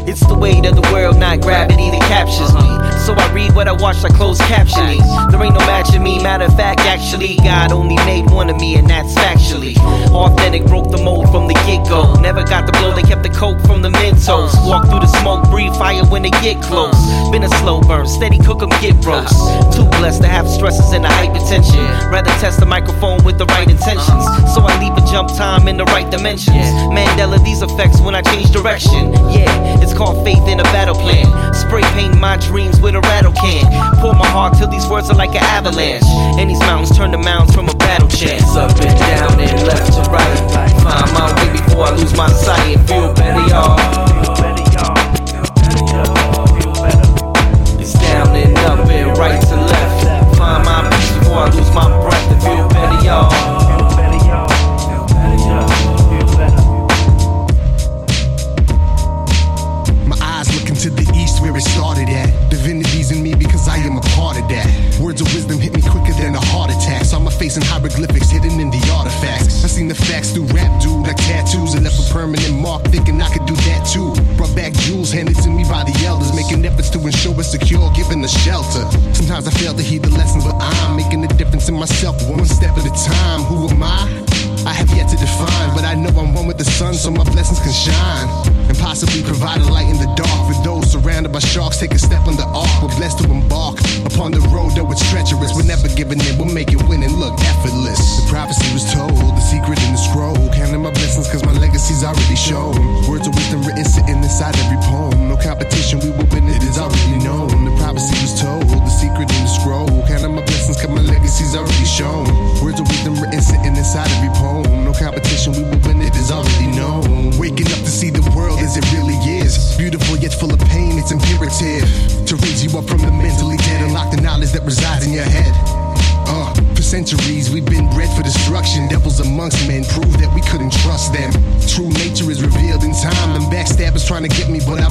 It's 0.08 0.26
the 0.26 0.36
weight 0.36 0.66
of 0.66 0.76
the 0.76 0.90
world, 0.94 1.20
not 1.20 1.42
gravity 1.42 1.92
that 1.92 2.02
captures 2.08 2.54
me. 2.54 2.97
So 3.08 3.14
I 3.14 3.32
read 3.32 3.56
what 3.56 3.70
I 3.70 3.72
watch 3.72 4.04
like 4.04 4.16
closed 4.16 4.42
captioning. 4.52 5.00
There 5.32 5.42
ain't 5.42 5.54
no 5.54 5.62
matching 5.62 6.04
me, 6.04 6.22
matter 6.22 6.44
of 6.44 6.58
fact, 6.58 6.82
actually, 6.82 7.38
God 7.38 7.72
only 7.72 7.96
made 8.04 8.30
one 8.30 8.50
of 8.50 8.58
me, 8.58 8.76
and 8.76 8.86
that's 8.86 9.14
factually. 9.16 9.78
Authentic, 10.12 10.66
broke 10.66 10.92
the 10.92 10.98
mold 10.98 11.32
from 11.32 11.48
the 11.48 11.54
get 11.64 11.88
go. 11.88 12.20
Never 12.20 12.44
got 12.44 12.66
the 12.66 12.74
blow, 12.74 12.94
they 12.94 13.04
kept 13.04 13.24
the 13.24 13.30
coke 13.30 13.62
from 13.62 13.82
the 13.82 13.88
Mentos. 13.88 14.52
Uh. 14.52 14.68
Walk 14.68 14.90
through 14.90 15.00
the 15.00 15.08
smoke, 15.24 15.50
breathe 15.50 15.74
fire 15.78 16.04
when 16.04 16.24
they 16.24 16.32
get 16.44 16.62
close. 16.62 17.00
Uh. 17.00 17.32
Been 17.32 17.44
a 17.44 17.50
slow 17.64 17.80
burn, 17.80 18.06
steady 18.08 18.40
cook 18.40 18.62
'em, 18.62 18.76
get 18.82 19.00
uh. 19.08 19.24
roast. 19.24 19.40
Too 19.72 19.88
blessed 20.04 20.24
to 20.24 20.28
have 20.28 20.46
stresses 20.50 20.92
and 20.92 21.06
a 21.06 21.10
hypertension. 21.10 22.12
Rather 22.12 22.32
test 22.44 22.60
the 22.60 22.66
microphone 22.66 23.24
with 23.24 23.38
the 23.38 23.46
right 23.56 23.70
intentions. 23.70 24.26
So 24.52 24.68
I 24.68 24.76
leave 24.84 24.98
a 24.98 25.06
jump 25.08 25.30
time 25.30 25.70
in 25.70 25.78
the 25.78 25.86
right 25.96 26.12
dimensions. 26.12 26.68
Mandela, 26.92 27.42
these 27.42 27.62
effects 27.62 28.02
when 28.02 28.16
I 28.16 28.22
change 28.22 28.52
direction. 28.52 29.14
Yeah, 29.32 29.80
it's 29.80 29.94
called 29.94 30.26
faith 30.26 30.46
in 30.50 30.60
a 30.60 30.68
battle 30.76 30.96
plan. 30.96 31.24
Spray 31.54 31.84
paint 31.96 32.20
my 32.20 32.36
dreams 32.36 32.82
with 32.82 32.97
a 32.98 33.02
rattle 33.02 33.32
can. 33.34 33.64
Pour 34.02 34.14
my 34.14 34.28
heart 34.28 34.58
till 34.58 34.68
these 34.68 34.88
words 34.88 35.10
are 35.10 35.16
like 35.16 35.32
an 35.32 35.44
avalanche. 35.44 36.04
And 36.40 36.50
these 36.50 36.60
mountains 36.60 36.96
turn 36.96 37.12
to 37.12 37.18
mounds 37.18 37.54
from 37.54 37.70
a 37.70 37.76
battle 37.76 38.08
chance. 38.08 38.56
Up 38.56 38.72
and 38.72 39.00
down 39.00 39.40
and 39.40 39.68
left 39.68 39.94
to 39.94 40.02
right. 40.10 40.38
Find 40.82 41.14
my 41.14 41.28
way 41.38 41.52
before 41.52 41.86
I 41.86 41.92
lose 41.92 42.16
my 42.16 42.30
sight 42.30 42.78
and 42.78 42.88
feel 42.88 43.14
better, 43.14 43.46
y'all. 43.48 44.17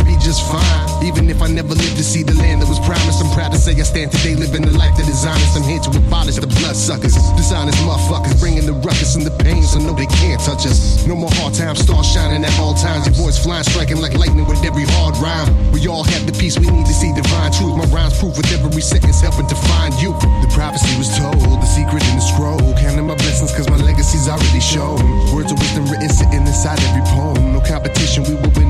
Be 0.07 0.15
just 0.23 0.47
fine. 0.47 1.05
Even 1.05 1.29
if 1.29 1.43
I 1.43 1.49
never 1.51 1.75
live 1.75 1.95
to 1.99 2.05
see 2.07 2.23
the 2.23 2.35
land 2.39 2.63
that 2.63 2.69
was 2.71 2.79
promised, 2.81 3.19
I'm 3.21 3.31
proud 3.35 3.53
to 3.53 3.59
say 3.59 3.75
I 3.75 3.83
stand 3.83 4.13
today 4.13 4.35
living 4.35 4.63
the 4.63 4.73
life 4.79 4.95
that 4.97 5.09
is 5.11 5.27
honest. 5.27 5.59
I'm 5.59 5.67
here 5.67 5.83
to 5.83 5.91
abolish 5.91 6.39
the 6.39 6.47
bloodsuckers, 6.47 7.15
dishonest 7.37 7.79
motherfuckers, 7.83 8.39
bringing 8.41 8.65
the 8.65 8.79
ruckus 8.87 9.19
and 9.19 9.27
the 9.27 9.35
pain, 9.43 9.63
so 9.63 9.79
no, 9.79 9.93
they 9.93 10.07
can't 10.07 10.41
touch 10.41 10.65
us. 10.65 11.05
No 11.07 11.15
more 11.15 11.31
hard 11.43 11.55
times, 11.55 11.83
stars 11.83 12.07
shining 12.07 12.47
at 12.47 12.55
all 12.59 12.75
times. 12.75 13.07
Your 13.07 13.19
voice 13.27 13.37
flying, 13.37 13.65
striking 13.65 14.01
like 14.01 14.15
lightning 14.15 14.47
with 14.47 14.63
every 14.65 14.87
hard 14.97 15.19
rhyme. 15.19 15.51
We 15.73 15.87
all 15.87 16.05
have 16.05 16.25
the 16.25 16.33
peace 16.33 16.59
we 16.59 16.71
need 16.71 16.87
to 16.87 16.95
see 16.95 17.13
divine 17.13 17.53
truth. 17.53 17.77
My 17.77 17.87
rhymes 17.91 18.19
proof 18.19 18.37
with 18.39 18.51
every 18.55 18.83
sentence 18.83 19.21
helping 19.21 19.47
to 19.51 19.59
find 19.69 19.93
you. 20.01 20.15
The 20.43 20.51
prophecy 20.55 20.95
was 20.97 21.11
told, 21.19 21.43
the 21.43 21.67
secret 21.67 22.03
in 22.09 22.17
the 22.17 22.25
scroll. 22.25 22.63
Counting 22.79 23.07
my 23.07 23.19
blessings, 23.19 23.53
cause 23.53 23.69
my 23.69 23.77
legacy's 23.77 24.29
already 24.31 24.63
shown. 24.63 25.03
Words 25.35 25.53
of 25.53 25.59
wisdom 25.59 25.87
written 25.91 26.09
sitting 26.09 26.47
inside 26.47 26.79
every 26.91 27.05
poem. 27.13 27.53
No 27.53 27.61
competition, 27.61 28.25
we 28.25 28.35
will 28.35 28.53
win 28.55 28.66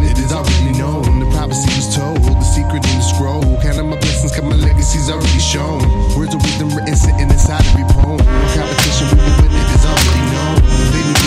scroll. 3.17 3.41
Counting 3.65 3.89
my 3.89 3.97
blessings, 3.97 4.33
cause 4.33 4.45
my 4.45 4.57
legacy's 4.57 5.09
already 5.09 5.41
shown. 5.41 5.81
Words 6.17 6.37
of 6.37 6.43
wisdom 6.45 6.69
written 6.77 6.95
sitting 6.95 7.33
inside 7.33 7.65
every 7.73 7.89
poem. 7.97 8.21
No 8.21 8.45
competition, 8.53 9.09
we 9.17 9.25
win 9.41 9.57
already 9.89 10.25
known. 10.37 10.57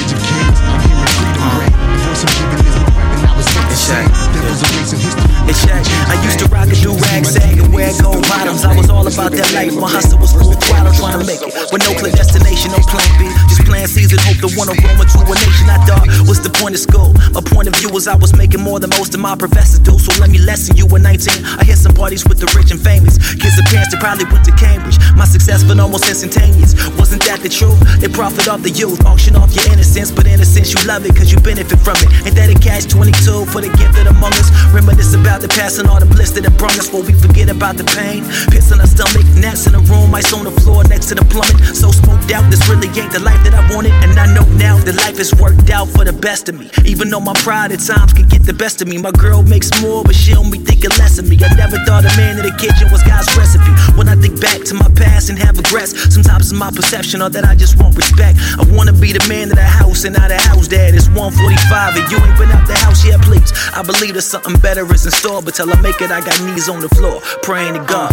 Of 0.10 0.22
kings, 0.26 0.60
I'm 0.70 0.80
hearing 0.86 1.14
freedom 1.18 1.50
ring. 1.58 1.74
The 1.74 1.98
voice 2.06 2.24
I'm 2.26 2.34
giving 2.50 2.66
is 2.70 2.78
my 2.78 2.90
weapon, 2.94 3.20
I 3.26 3.34
was 3.38 3.48
meant 3.54 3.70
to 3.70 3.78
say. 3.78 4.04
Devils 4.34 4.62
erasing 4.70 5.02
history. 5.02 5.30
It's 5.50 5.60
Shaq. 5.66 5.86
I 6.10 6.16
used 6.26 6.40
to 6.40 6.48
rock 6.54 6.70
a 6.70 6.78
do 6.78 6.94
rag 6.94 7.26
sag 7.26 7.58
and 7.58 7.74
wear 7.74 7.92
gold 8.02 8.22
bottoms. 8.30 8.62
Was 8.80 8.88
all 8.88 9.04
about 9.04 9.36
that 9.36 9.52
life. 9.52 9.76
My 9.76 9.92
hustle 9.92 10.16
was 10.24 10.32
full 10.32 10.56
throttle 10.56 10.96
trying 10.96 11.20
to 11.20 11.28
make 11.28 11.44
it. 11.44 11.52
With 11.68 11.84
no 11.84 11.92
clear 12.00 12.16
destination, 12.16 12.72
no 12.72 12.80
plan 12.88 13.04
B. 13.20 13.28
Just 13.52 13.68
plan 13.68 13.92
season, 13.92 14.16
hope 14.24 14.40
to 14.40 14.48
want 14.56 14.72
to 14.72 14.76
roam 14.80 14.96
into 15.04 15.20
a 15.20 15.36
nation 15.36 15.68
I 15.68 15.84
thought 15.84 16.08
was 16.24 16.40
the 16.40 16.48
point 16.48 16.80
of 16.80 16.82
school. 16.82 17.12
My 17.36 17.44
point 17.44 17.68
of 17.68 17.76
view 17.76 17.92
was 17.92 18.08
I 18.08 18.16
was 18.16 18.32
making 18.40 18.64
more 18.64 18.80
than 18.80 18.96
most 18.96 19.12
of 19.12 19.20
my 19.20 19.36
professors 19.36 19.84
do. 19.84 20.00
So 20.00 20.16
let 20.24 20.32
me 20.32 20.40
lesson 20.40 20.80
you 20.80 20.88
at 20.88 21.04
19. 21.04 21.60
I 21.60 21.68
hit 21.68 21.76
some 21.76 21.92
parties 21.92 22.24
with 22.24 22.40
the 22.40 22.48
rich 22.56 22.72
and 22.72 22.80
famous. 22.80 23.20
Kids 23.36 23.60
and 23.60 23.68
parents 23.68 23.92
that 23.92 24.00
probably 24.00 24.32
went 24.32 24.48
to 24.48 24.56
Cambridge. 24.56 24.96
My 25.12 25.28
success 25.28 25.60
been 25.68 25.84
almost 25.84 26.08
instantaneous. 26.08 26.72
Wasn't 26.96 27.20
that 27.28 27.44
the 27.44 27.52
truth? 27.52 27.84
They 28.00 28.08
profit 28.08 28.48
off 28.48 28.64
the 28.64 28.72
youth, 28.72 29.04
auction 29.04 29.36
off 29.36 29.52
your 29.52 29.68
innocence. 29.68 30.08
But 30.08 30.24
innocence, 30.24 30.72
you 30.72 30.80
love 30.88 31.04
it 31.04 31.20
cause 31.20 31.36
you 31.36 31.40
benefit 31.44 31.84
from 31.84 32.00
it. 32.00 32.08
Ain't 32.24 32.40
that 32.40 32.48
a 32.48 32.56
catch 32.56 32.88
22 32.88 33.44
for 33.52 33.60
the 33.60 33.68
gift 33.76 34.00
that 34.00 34.08
among 34.08 34.32
us? 34.40 34.48
Reminisce 34.72 35.12
about 35.20 35.44
the 35.44 35.52
past 35.52 35.84
and 35.84 35.92
all 35.92 36.00
the 36.00 36.08
bliss 36.08 36.32
that 36.40 36.48
it 36.48 36.56
brought 36.56 36.80
us. 36.80 36.88
While 36.88 37.04
we 37.04 37.12
forget 37.12 37.52
about 37.52 37.76
the 37.76 37.84
pain. 37.84 38.24
In 38.72 38.80
our 38.80 38.88
stomach, 38.88 39.26
gnats 39.36 39.66
in 39.68 39.74
the 39.74 39.84
room, 39.90 40.14
ice 40.14 40.34
on 40.34 40.46
the 40.46 40.52
floor 40.62 40.84
next 40.86 41.08
to 41.10 41.16
the 41.16 41.26
plumbing. 41.26 41.58
So 41.74 41.92
smoked 41.92 42.32
out, 42.32 42.50
this 42.52 42.68
really 42.70 42.88
ain't 43.00 43.12
the 43.12 43.20
life 43.20 43.42
that 43.44 43.54
I 43.54 43.64
wanted. 43.74 43.94
And 44.06 44.18
I 44.20 44.28
know 44.34 44.46
now 44.58 44.78
that 44.86 44.96
life 44.96 45.18
has 45.18 45.34
worked 45.36 45.70
out 45.70 45.88
for 45.90 46.06
the 46.06 46.14
best 46.14 46.50
of 46.50 46.60
me. 46.60 46.70
Even 46.86 47.10
though 47.10 47.20
my 47.20 47.34
pride 47.42 47.72
at 47.72 47.80
times 47.80 48.14
can 48.14 48.28
get 48.28 48.44
the 48.44 48.54
best 48.54 48.82
of 48.82 48.88
me. 48.88 48.98
My 48.98 49.12
girl 49.12 49.44
makes 49.44 49.70
more, 49.82 50.04
but 50.04 50.16
she 50.16 50.34
be 50.50 50.60
thinking 50.60 50.90
less 50.98 51.18
of 51.18 51.30
me. 51.30 51.38
I 51.42 51.54
never 51.56 51.78
thought 51.86 52.06
a 52.06 52.12
man 52.18 52.38
in 52.38 52.46
the 52.46 52.56
kitchen 52.58 52.90
was 52.92 53.04
God's 53.04 53.30
recipe. 53.38 53.70
When 53.98 54.10
I 54.10 54.16
think 54.16 54.42
back 54.42 54.62
to 54.70 54.74
my 54.74 54.90
past 54.96 55.30
and 55.30 55.38
have 55.38 55.58
regrets, 55.58 55.94
sometimes 56.14 56.52
my 56.54 56.72
perception 56.72 57.22
or 57.22 57.30
that 57.30 57.46
I 57.46 57.56
just 57.56 57.78
want 57.78 57.96
respect. 57.96 58.40
I 58.58 58.66
wanna 58.74 58.94
be 58.94 59.14
the 59.14 59.24
man 59.30 59.50
of 59.52 59.58
the 59.58 59.70
house 59.70 60.04
and 60.06 60.16
not 60.16 60.32
a 60.32 60.38
house 60.38 60.68
dad. 60.68 60.96
It's 60.96 61.08
145 61.14 61.96
and 61.98 62.06
you 62.12 62.18
ain't 62.18 62.38
been 62.38 62.50
out 62.50 62.66
the 62.68 62.78
house 62.78 63.06
yet, 63.06 63.22
please. 63.22 63.54
I 63.74 63.84
believe 63.84 64.16
that 64.16 64.26
something 64.26 64.58
better 64.60 64.86
is 64.94 65.06
in 65.06 65.12
store, 65.12 65.42
but 65.42 65.56
till 65.56 65.70
I 65.70 65.80
make 65.82 66.02
it, 66.02 66.12
I 66.12 66.22
got 66.22 66.38
knees 66.42 66.70
on 66.70 66.82
the 66.82 66.90
floor, 66.98 67.22
praying 67.44 67.74
to 67.74 67.84
God. 67.86 68.10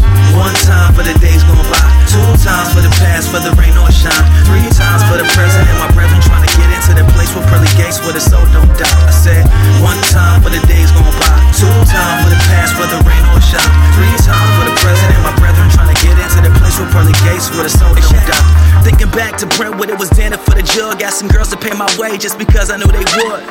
One 0.47 0.55
time 0.63 0.95
for 0.95 1.03
the 1.03 1.11
days 1.19 1.43
gone 1.43 1.59
by, 1.67 1.83
two 2.07 2.23
times 2.39 2.71
for 2.71 2.79
the 2.79 2.93
past, 3.03 3.35
for 3.35 3.43
the 3.43 3.51
rain 3.59 3.75
or 3.75 3.91
shine, 3.91 4.15
three 4.47 4.63
times 4.79 5.03
for 5.11 5.19
the 5.19 5.27
present 5.35 5.67
and 5.67 5.75
my 5.83 5.91
brethren 5.91 6.23
trying 6.23 6.47
to 6.47 6.53
get 6.55 6.71
into 6.71 6.95
the 6.95 7.03
place 7.19 7.35
where 7.35 7.43
pearly 7.51 7.67
gates 7.75 7.99
where 8.07 8.15
the 8.15 8.23
soul 8.23 8.47
don't 8.55 8.71
die. 8.79 8.87
I 8.87 9.11
said, 9.11 9.43
one 9.83 9.99
time 10.15 10.39
for 10.47 10.55
the 10.55 10.63
days 10.71 10.95
gone 10.95 11.11
by, 11.19 11.35
two 11.51 11.67
times 11.91 12.19
for 12.23 12.31
the 12.31 12.39
past, 12.47 12.79
for 12.79 12.87
the 12.87 13.03
rain 13.03 13.27
or 13.35 13.43
shine, 13.43 13.75
three 13.99 14.15
times 14.23 14.51
for 14.55 14.71
the 14.71 14.77
present 14.87 15.19
and 15.19 15.23
my 15.27 15.35
brethren 15.43 15.67
trying 15.75 15.91
to 15.91 15.99
get 15.99 16.15
into 16.15 16.39
the 16.39 16.53
place 16.63 16.66
where 16.79 16.91
pearly 16.93 17.12
gates 17.25 17.49
the 17.49 17.69
soul 17.69 17.95
don't 17.95 18.27
die. 18.27 18.83
Thinking 18.85 19.11
back 19.11 19.37
to 19.39 19.47
Brentwood, 19.57 19.91
it 19.91 19.99
was 19.99 20.11
dinner 20.11 20.39
for 20.39 20.55
the 20.55 20.62
jug. 20.62 21.01
Got 21.01 21.12
some 21.12 21.29
girls 21.29 21.49
to 21.51 21.57
pay 21.57 21.75
my 21.75 21.89
way 21.99 22.17
just 22.19 22.39
because 22.39 22.71
I 22.71 22.77
knew 22.77 22.87
they 22.87 23.05
would. 23.19 23.43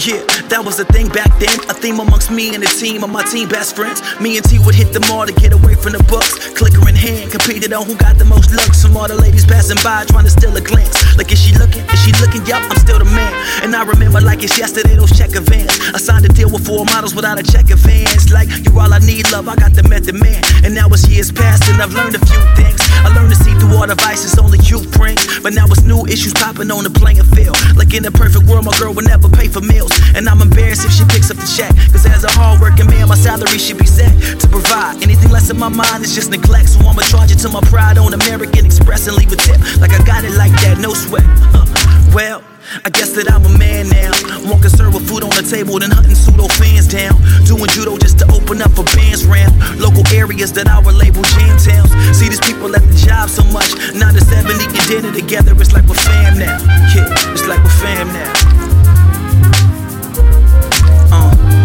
Yeah, 0.00 0.24
that 0.48 0.64
was 0.64 0.80
a 0.80 0.86
thing 0.88 1.12
back 1.12 1.28
then. 1.36 1.52
A 1.68 1.74
theme 1.76 2.00
amongst 2.00 2.30
me 2.30 2.54
and 2.54 2.62
the 2.64 2.72
team 2.80 3.04
of 3.04 3.10
my 3.10 3.22
team 3.22 3.48
best 3.48 3.76
friends. 3.76 4.00
Me 4.16 4.40
and 4.40 4.44
T 4.48 4.56
would 4.64 4.74
hit 4.74 4.96
the 4.96 5.00
mall 5.12 5.26
to 5.26 5.34
get 5.34 5.52
away 5.52 5.74
from 5.76 5.92
the 5.92 6.02
books. 6.08 6.32
Clicker 6.56 6.80
in 6.88 6.96
hand, 6.96 7.30
competed 7.30 7.72
on 7.76 7.84
who 7.84 7.94
got 8.00 8.16
the 8.16 8.24
most 8.24 8.48
looks. 8.50 8.80
From 8.80 8.96
all 8.96 9.08
the 9.08 9.14
ladies 9.14 9.44
passing 9.44 9.76
by, 9.84 10.08
trying 10.08 10.24
to 10.24 10.32
steal 10.32 10.56
a 10.56 10.60
glance. 10.60 10.96
Like, 11.20 11.30
is 11.32 11.38
she 11.38 11.52
looking? 11.60 11.84
Is 11.92 12.00
she 12.00 12.16
looking? 12.16 12.40
Yup, 12.48 12.64
I'm 12.64 12.80
still 12.80 12.98
the 12.98 13.04
man. 13.04 13.34
And 13.62 13.76
I 13.76 13.84
remember 13.84 14.20
like 14.24 14.42
it's 14.42 14.56
yesterday, 14.56 14.96
those 14.96 15.12
check 15.12 15.36
vans. 15.36 15.68
I 15.92 15.98
signed 15.98 16.24
a 16.24 16.32
deal 16.32 16.48
with 16.48 16.64
four 16.64 16.86
models 16.86 17.14
without 17.14 17.38
a 17.38 17.44
check 17.44 17.68
advance. 17.68 18.32
Like, 18.32 18.48
you're 18.64 18.78
all 18.80 18.92
I 18.94 19.04
need, 19.04 19.28
love. 19.30 19.48
I 19.48 19.56
got 19.56 19.74
the 19.74 19.84
method 19.84 20.16
man. 20.16 20.40
And 20.64 20.74
now 20.74 20.88
it's 20.88 21.06
years 21.08 21.30
past, 21.30 21.68
and 21.68 21.82
I've 21.82 21.92
learned 21.92 22.16
a 22.16 22.22
few 22.24 22.40
things. 22.56 22.69
I 22.78 23.08
learned 23.14 23.30
to 23.30 23.38
see 23.38 23.54
through 23.58 23.76
all 23.76 23.86
the 23.86 23.94
vices 23.94 24.38
only 24.38 24.58
you 24.64 24.82
bring. 24.96 25.16
But 25.42 25.54
now 25.54 25.66
it's 25.66 25.82
new 25.82 26.06
issues 26.06 26.32
popping 26.34 26.70
on 26.70 26.84
the 26.84 26.90
playing 26.90 27.24
field. 27.34 27.56
Like 27.76 27.94
in 27.94 28.04
a 28.04 28.10
perfect 28.10 28.44
world, 28.46 28.64
my 28.64 28.76
girl 28.78 28.92
would 28.94 29.06
never 29.06 29.28
pay 29.28 29.48
for 29.48 29.60
meals. 29.60 29.92
And 30.14 30.28
I'm 30.28 30.40
embarrassed 30.42 30.84
if 30.84 30.92
she 30.92 31.04
picks 31.06 31.30
up 31.30 31.36
the 31.36 31.48
check. 31.48 31.72
Cause 31.92 32.06
as 32.06 32.24
a 32.24 32.30
hard 32.30 32.60
working 32.60 32.86
man, 32.86 33.08
my 33.08 33.16
salary 33.16 33.58
should 33.58 33.78
be 33.78 33.86
set 33.86 34.12
to 34.40 34.46
provide. 34.48 35.02
Anything 35.02 35.30
less 35.30 35.50
in 35.50 35.58
my 35.58 35.68
mind 35.68 36.04
is 36.04 36.14
just 36.14 36.30
neglect. 36.30 36.70
So 36.70 36.80
I'ma 36.80 37.02
charge 37.02 37.32
it 37.32 37.38
to 37.44 37.48
my 37.48 37.60
pride 37.72 37.98
on 37.98 38.14
American 38.14 38.66
Express 38.66 39.06
and 39.06 39.16
leave 39.16 39.32
a 39.32 39.36
tip. 39.36 39.58
Like 39.80 39.92
I 39.92 40.02
got 40.04 40.24
it 40.24 40.34
like 40.34 40.52
that, 40.62 40.78
no 40.78 40.94
sweat. 40.94 41.24
Huh. 41.54 41.99
Well, 42.12 42.42
I 42.84 42.90
guess 42.90 43.14
that 43.14 43.30
I'm 43.30 43.46
a 43.46 43.54
man 43.58 43.86
now. 43.86 44.10
More 44.42 44.58
concerned 44.58 44.94
with 44.94 45.06
food 45.06 45.22
on 45.22 45.30
the 45.30 45.46
table 45.46 45.78
than 45.78 45.94
hunting 45.94 46.18
pseudo 46.18 46.50
fans 46.58 46.90
down. 46.90 47.14
Doing 47.46 47.70
judo 47.70 47.98
just 47.98 48.18
to 48.18 48.26
open 48.34 48.58
up 48.62 48.74
a 48.74 48.82
band's 48.98 49.24
round. 49.26 49.54
Local 49.78 50.02
areas 50.10 50.52
that 50.54 50.66
I 50.66 50.82
would 50.82 50.98
label 50.98 51.22
jam 51.38 51.54
towns. 51.54 51.94
See 52.18 52.26
these 52.26 52.42
people 52.42 52.74
at 52.74 52.82
the 52.82 52.96
job 52.98 53.30
so 53.30 53.46
much. 53.54 53.70
9 53.94 53.94
to 53.94 54.22
7 54.26 54.42
eating 54.58 54.86
dinner 54.90 55.12
together. 55.14 55.54
It's 55.54 55.72
like 55.72 55.86
we're 55.86 56.02
fam 56.02 56.38
now. 56.38 56.58
Yeah, 56.90 57.06
it's 57.30 57.46
like 57.46 57.62
we're 57.62 57.78
fam 57.78 58.10
now. 58.10 58.49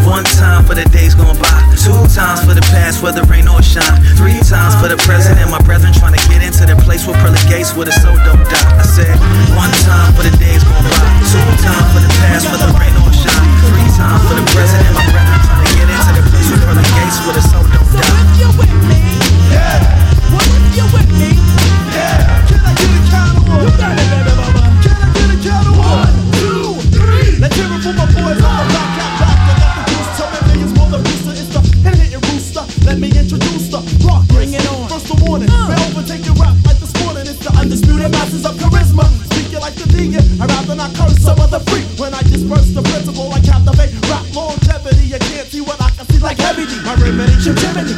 One 0.06 0.24
time 0.38 0.63
for 0.63 0.78
the 0.78 0.86
days 0.94 1.18
gone 1.18 1.36
by, 1.41 1.58
two 1.82 1.98
times 2.13 2.46
for 2.46 2.54
the 2.54 2.62
past, 2.70 3.02
whether 3.02 3.26
rain 3.26 3.50
or 3.50 3.62
shine, 3.62 3.98
three 4.15 4.38
times 4.46 4.78
for 4.78 4.88
the 4.88 4.98
present 5.02 5.41
and 5.41 5.50
my 5.50 5.60
brethren 5.65 5.91
trying 5.91 6.13
to 6.13 6.22
get 6.30 6.46
into 6.46 6.63
the 6.63 6.78
place 6.86 7.06
where 7.10 7.18
pearly 7.18 7.41
gates 7.50 7.74
where 7.74 7.89
the 7.89 7.96
soul 7.98 8.15
don't 8.22 8.46
die. 8.46 8.70
I 8.78 8.86
said, 8.86 9.18
one 9.58 9.74
time 9.84 10.13
for 10.13 10.22
the 10.22 10.34
days 10.38 10.62
gone 10.63 10.86
by, 10.86 11.10
two 11.26 11.41
times 11.65 11.89
for 11.91 12.02
the 12.06 12.12
past, 12.22 12.46
whether 12.54 12.70
rain 12.78 12.94
or 13.02 13.10
shine, 13.12 13.50
three 13.65 13.89
times 13.98 14.22
for 14.30 14.38
the 14.38 14.46
present 14.54 14.82
and 14.86 14.94
my 14.94 15.06
brethren 15.10 15.41
trying 15.41 15.65
to 15.65 15.72
get 15.74 15.88
into 15.89 16.12
the 16.22 16.24
place 16.30 16.48
where 16.54 16.62
pearly 16.70 16.86
gates 16.96 17.18
where 17.26 17.36
the 17.36 17.44
soul 17.44 17.65
don't 17.65 17.89
die. 17.98 18.24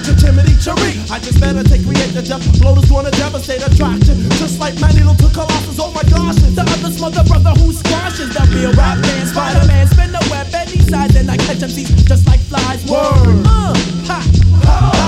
Chimney, 0.03 0.21
chimney, 0.21 0.55
chimney. 0.61 0.93
I 1.09 1.19
just 1.19 1.39
meditate, 1.39 1.83
create 1.85 2.13
the 2.13 2.21
death. 2.21 2.43
Floaters 2.59 2.89
wanna 2.91 3.11
devastate 3.11 3.65
attraction. 3.65 4.29
Just 4.37 4.59
like 4.59 4.75
Manilo 4.79 5.13
to 5.15 5.27
Colossus. 5.33 5.79
Oh 5.79 5.91
my 5.91 6.03
gosh. 6.03 6.35
The 6.35 6.61
other 6.61 6.91
smother 6.91 7.23
brother 7.23 7.51
who 7.61 7.71
squashes 7.71 8.33
the 8.33 8.43
real 8.53 8.73
rap 8.73 8.97
man. 8.99 9.25
Spider-Man 9.27 9.87
spin 9.87 10.11
the 10.11 10.23
web 10.29 10.47
any 10.53 10.79
size 10.79 11.15
and 11.15 11.29
I 11.29 11.37
catch 11.37 11.63
MCs 11.63 12.05
just 12.05 12.27
like 12.27 12.39
flies. 12.41 12.83
Word. 12.85 13.45
Uh, 13.45 13.73
ha, 14.05 14.19
ha, 14.63 14.91
ha. 14.93 15.07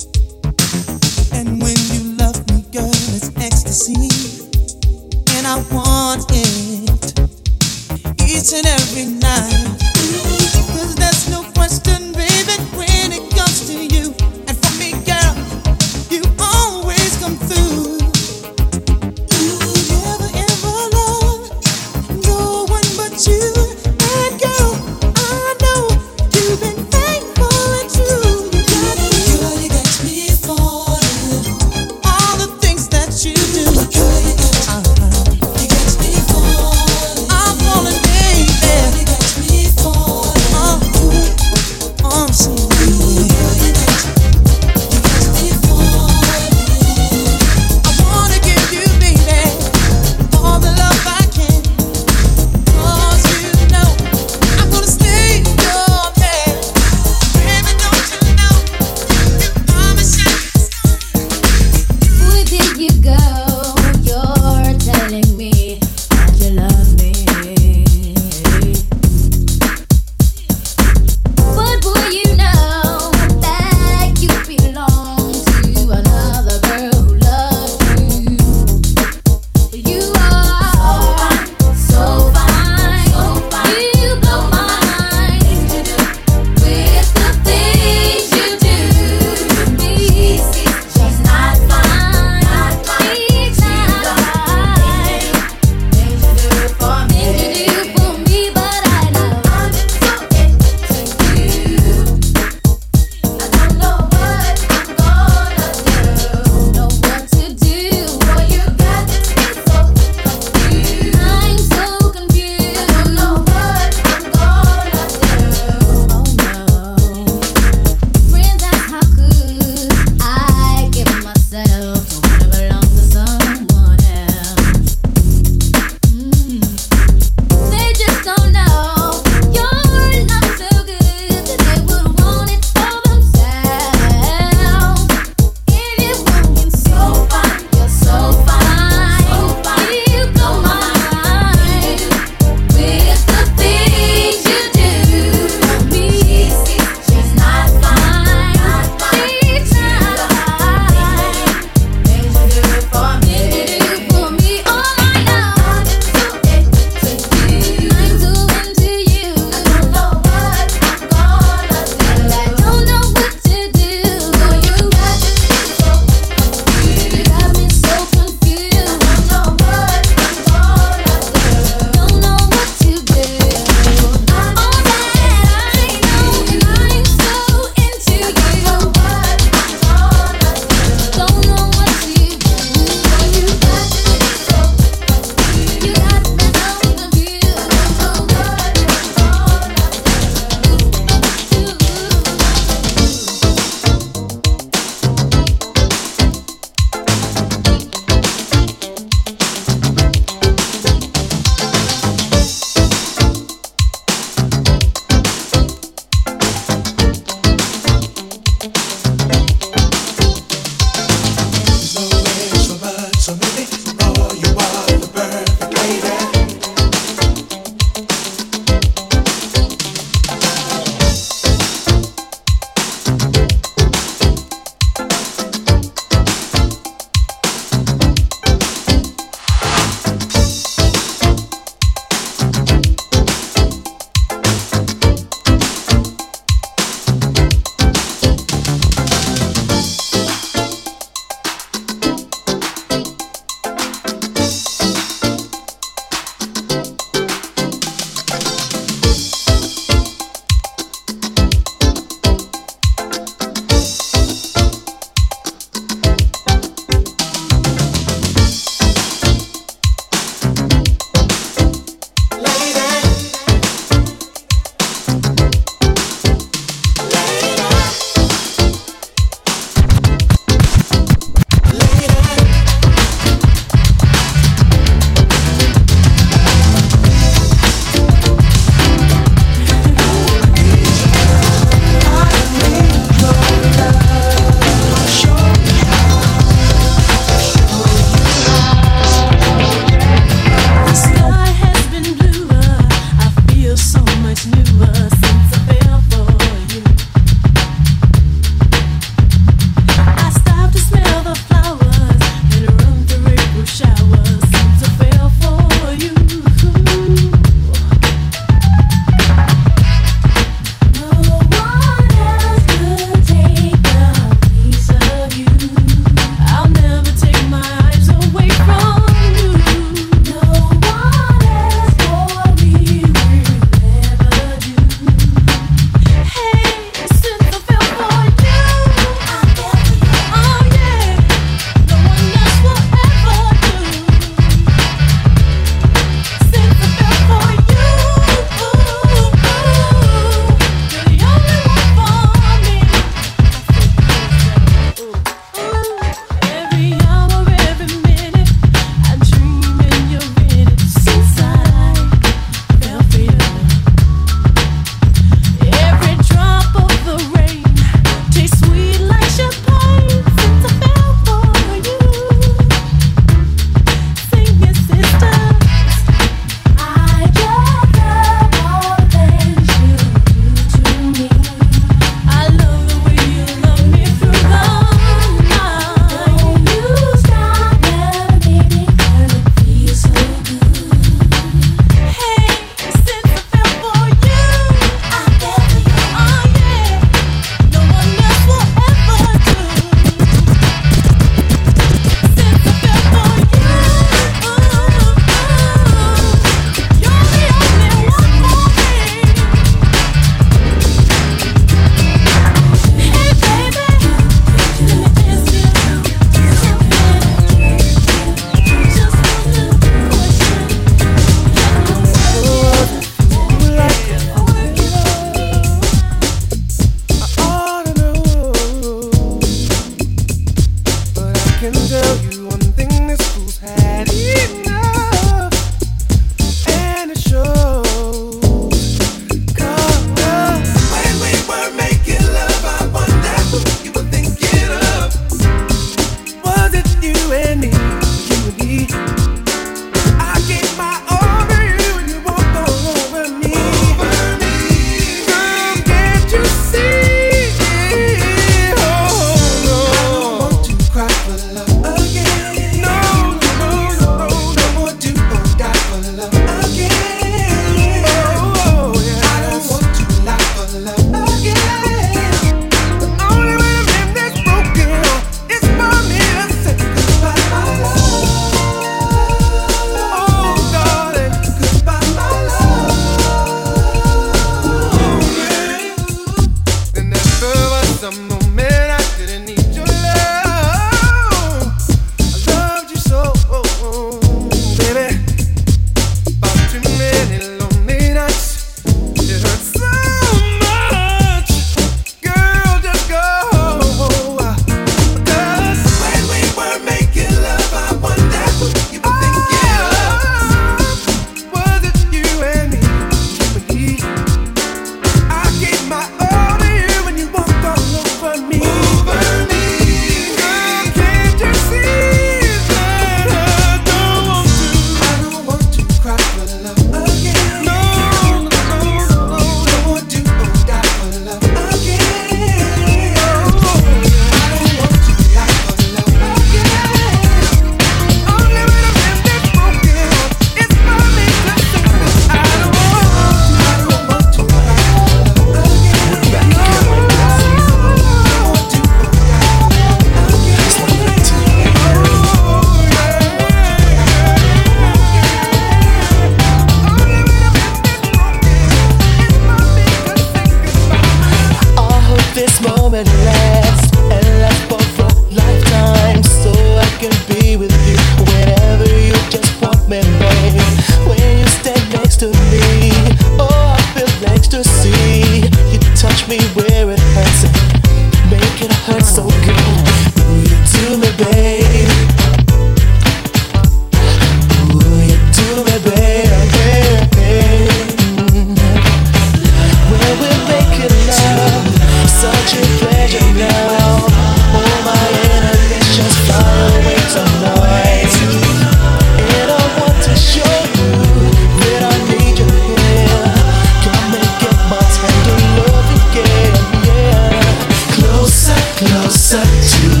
Closer 599.42 600.00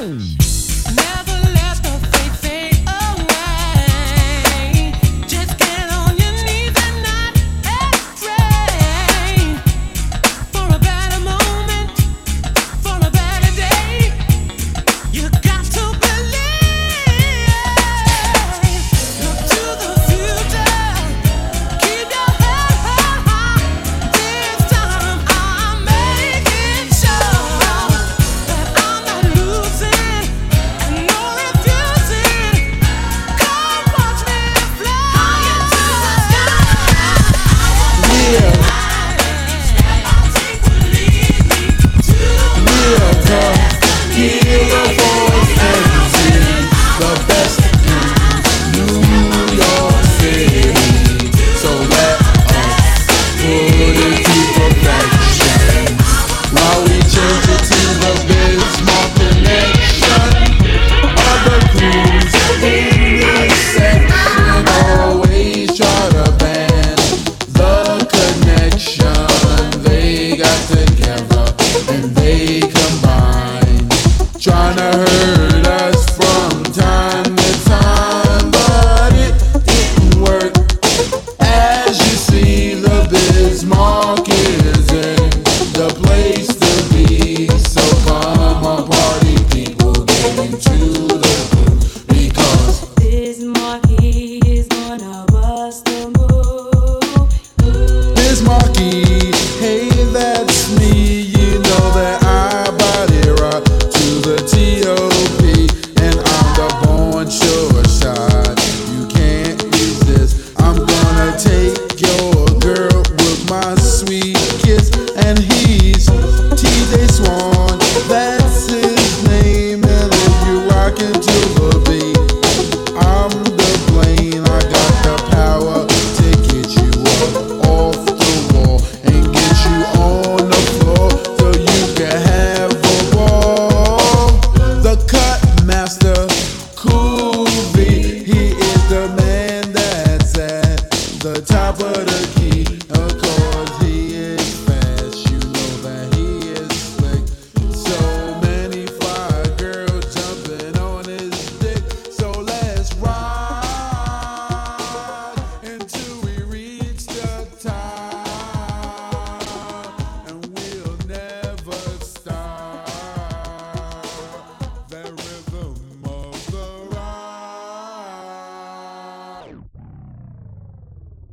Música 0.00 0.47